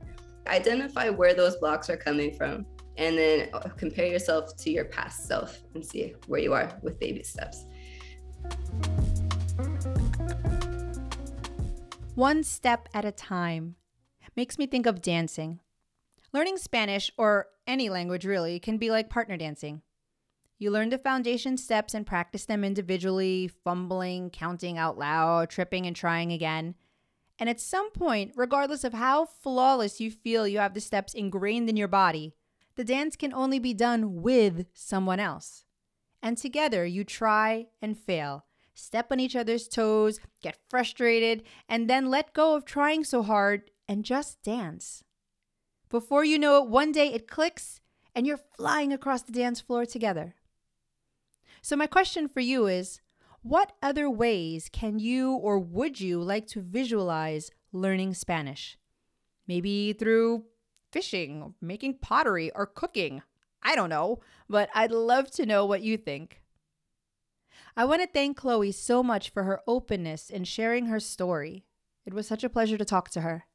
Identify 0.46 1.10
where 1.10 1.34
those 1.34 1.56
blocks 1.56 1.90
are 1.90 1.96
coming 1.96 2.34
from 2.34 2.66
and 2.98 3.18
then 3.18 3.48
uh, 3.54 3.70
compare 3.78 4.08
yourself 4.08 4.58
to 4.58 4.70
your 4.70 4.86
past 4.86 5.26
self 5.26 5.62
and 5.74 5.86
see 5.86 6.16
where 6.26 6.42
you 6.42 6.52
are 6.52 6.78
with 6.82 7.00
baby 7.00 7.24
steps. 7.24 7.66
One 12.16 12.44
step 12.44 12.90
at 12.94 13.06
a 13.06 13.12
time 13.14 13.76
makes 14.36 14.60
me 14.60 14.66
think 14.68 14.86
of 14.86 15.02
dancing. 15.02 15.62
Learning 16.38 16.58
Spanish, 16.60 17.10
or 17.18 17.48
any 17.66 17.90
language 17.90 18.24
really, 18.24 18.60
can 18.60 18.78
be 18.78 18.92
like 18.92 19.10
partner 19.10 19.38
dancing. 19.38 19.82
You 20.60 20.70
learn 20.70 20.90
the 20.90 21.00
foundation 21.00 21.58
steps 21.58 21.96
and 21.96 22.06
practice 22.06 22.46
them 22.46 22.64
individually, 22.64 23.48
fumbling, 23.64 24.30
counting 24.30 24.78
out 24.78 25.00
loud, 25.00 25.50
tripping, 25.50 25.88
and 25.88 25.96
trying 25.96 26.32
again. 26.32 26.76
And 27.40 27.50
at 27.50 27.60
some 27.60 27.90
point, 27.90 28.34
regardless 28.36 28.84
of 28.84 28.94
how 28.94 29.26
flawless 29.26 30.00
you 30.00 30.12
feel 30.12 30.48
you 30.48 30.60
have 30.60 30.76
the 30.76 30.80
steps 30.80 31.16
ingrained 31.16 31.72
in 31.72 31.76
your 31.76 31.88
body, 31.88 32.36
the 32.76 32.84
dance 32.84 33.16
can 33.16 33.34
only 33.34 33.58
be 33.58 33.74
done 33.74 34.22
with 34.22 34.68
someone 34.76 35.20
else. 35.20 35.66
And 36.22 36.38
together 36.38 36.86
you 36.86 37.04
try 37.04 37.66
and 37.82 37.98
fail, 37.98 38.46
step 38.76 39.12
on 39.12 39.20
each 39.20 39.36
other's 39.36 39.68
toes, 39.68 40.20
get 40.44 40.60
frustrated, 40.70 41.42
and 41.68 41.90
then 41.90 42.12
let 42.12 42.36
go 42.36 42.54
of 42.54 42.64
trying 42.64 43.04
so 43.04 43.24
hard 43.24 43.72
and 43.88 44.06
just 44.06 44.44
dance. 44.44 45.04
Before 45.90 46.24
you 46.24 46.38
know 46.38 46.64
it, 46.64 46.70
one 46.70 46.92
day 46.92 47.14
it 47.14 47.28
clicks 47.28 47.80
and 48.14 48.26
you're 48.26 48.40
flying 48.58 48.92
across 48.92 49.22
the 49.22 49.32
dance 49.32 49.62
floor 49.62 49.86
together. 49.86 50.36
So, 51.62 51.76
my 51.76 51.88
question 51.88 52.28
for 52.28 52.40
you 52.40 52.68
is 52.68 53.02
what 53.42 53.74
other 53.82 54.10
ways 54.10 54.70
can 54.72 55.00
you 55.00 55.34
or 55.34 55.60
would 55.60 56.00
you 56.00 56.22
like 56.22 56.48
to 56.48 56.62
visualize 56.62 57.52
learning 57.72 58.14
Spanish? 58.14 58.78
Maybe 59.48 59.94
through 59.94 60.44
fishing, 60.92 61.54
making 61.62 62.00
pottery, 62.00 62.52
or 62.56 62.66
cooking. 62.66 63.22
I 63.64 63.76
don't 63.76 63.90
know, 63.90 64.20
but 64.50 64.70
I'd 64.74 64.92
love 64.92 65.32
to 65.32 65.46
know 65.46 65.66
what 65.66 65.82
you 65.82 65.98
think. 65.98 66.42
I 67.76 67.86
want 67.86 68.02
to 68.02 68.08
thank 68.08 68.38
Chloe 68.38 68.72
so 68.72 69.04
much 69.04 69.30
for 69.30 69.44
her 69.44 69.62
openness 69.68 70.30
in 70.30 70.44
sharing 70.44 70.88
her 70.88 71.00
story. 71.00 71.66
It 72.06 72.14
was 72.14 72.28
such 72.28 72.44
a 72.44 72.50
pleasure 72.50 72.78
to 72.78 72.86
talk 72.86 73.10
to 73.12 73.22
her. 73.22 73.46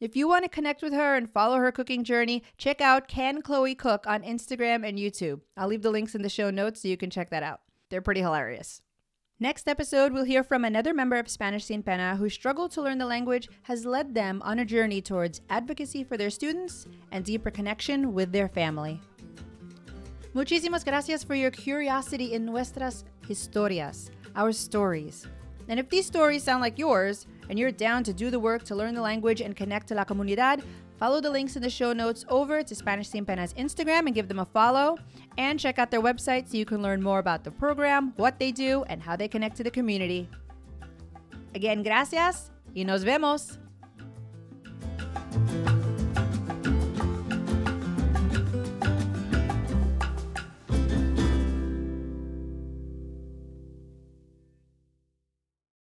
If 0.00 0.14
you 0.14 0.28
want 0.28 0.44
to 0.44 0.48
connect 0.48 0.80
with 0.80 0.92
her 0.92 1.16
and 1.16 1.28
follow 1.28 1.56
her 1.56 1.72
cooking 1.72 2.04
journey, 2.04 2.44
check 2.56 2.80
out 2.80 3.08
Can 3.08 3.42
Chloe 3.42 3.74
Cook 3.74 4.06
on 4.06 4.22
Instagram 4.22 4.88
and 4.88 4.96
YouTube. 4.96 5.40
I'll 5.56 5.66
leave 5.66 5.82
the 5.82 5.90
links 5.90 6.14
in 6.14 6.22
the 6.22 6.28
show 6.28 6.50
notes 6.50 6.82
so 6.82 6.88
you 6.88 6.96
can 6.96 7.10
check 7.10 7.30
that 7.30 7.42
out. 7.42 7.62
They're 7.90 8.00
pretty 8.00 8.20
hilarious. 8.20 8.80
Next 9.40 9.66
episode, 9.66 10.12
we'll 10.12 10.22
hear 10.24 10.44
from 10.44 10.64
another 10.64 10.94
member 10.94 11.16
of 11.16 11.28
Spanish 11.28 11.64
Sin 11.64 11.82
Pena 11.82 12.14
who 12.14 12.28
struggled 12.28 12.70
to 12.72 12.82
learn 12.82 12.98
the 12.98 13.06
language 13.06 13.48
has 13.62 13.84
led 13.84 14.14
them 14.14 14.40
on 14.44 14.60
a 14.60 14.64
journey 14.64 15.02
towards 15.02 15.40
advocacy 15.50 16.04
for 16.04 16.16
their 16.16 16.30
students 16.30 16.86
and 17.10 17.24
deeper 17.24 17.50
connection 17.50 18.14
with 18.14 18.30
their 18.30 18.48
family. 18.48 19.00
Muchísimas 20.32 20.84
gracias 20.84 21.24
for 21.24 21.34
your 21.34 21.50
curiosity 21.50 22.34
in 22.34 22.44
nuestras 22.44 23.04
historias, 23.28 24.10
our 24.36 24.52
stories. 24.52 25.26
And 25.68 25.80
if 25.80 25.88
these 25.88 26.06
stories 26.06 26.44
sound 26.44 26.60
like 26.60 26.78
yours, 26.78 27.26
and 27.48 27.58
you're 27.58 27.72
down 27.72 28.04
to 28.04 28.12
do 28.12 28.30
the 28.30 28.38
work 28.38 28.62
to 28.64 28.74
learn 28.74 28.94
the 28.94 29.00
language 29.02 29.40
and 29.40 29.56
connect 29.56 29.88
to 29.88 29.94
la 29.94 30.04
comunidad, 30.04 30.62
follow 30.98 31.20
the 31.20 31.30
links 31.30 31.56
in 31.56 31.62
the 31.62 31.70
show 31.70 31.92
notes 31.92 32.24
over 32.28 32.62
to 32.62 32.74
Spanish 32.74 33.08
Sin 33.08 33.24
Pena's 33.24 33.54
Instagram 33.54 34.06
and 34.06 34.14
give 34.14 34.28
them 34.28 34.38
a 34.38 34.44
follow. 34.44 34.96
And 35.36 35.58
check 35.58 35.78
out 35.78 35.90
their 35.90 36.02
website 36.02 36.48
so 36.50 36.56
you 36.56 36.64
can 36.64 36.82
learn 36.82 37.02
more 37.02 37.20
about 37.20 37.44
the 37.44 37.50
program, 37.50 38.12
what 38.16 38.38
they 38.38 38.50
do, 38.50 38.84
and 38.88 39.02
how 39.02 39.16
they 39.16 39.28
connect 39.28 39.56
to 39.58 39.64
the 39.64 39.70
community. 39.70 40.28
Again, 41.54 41.82
gracias 41.82 42.50
y 42.74 42.84
nos 42.84 43.04
vemos. 43.04 43.58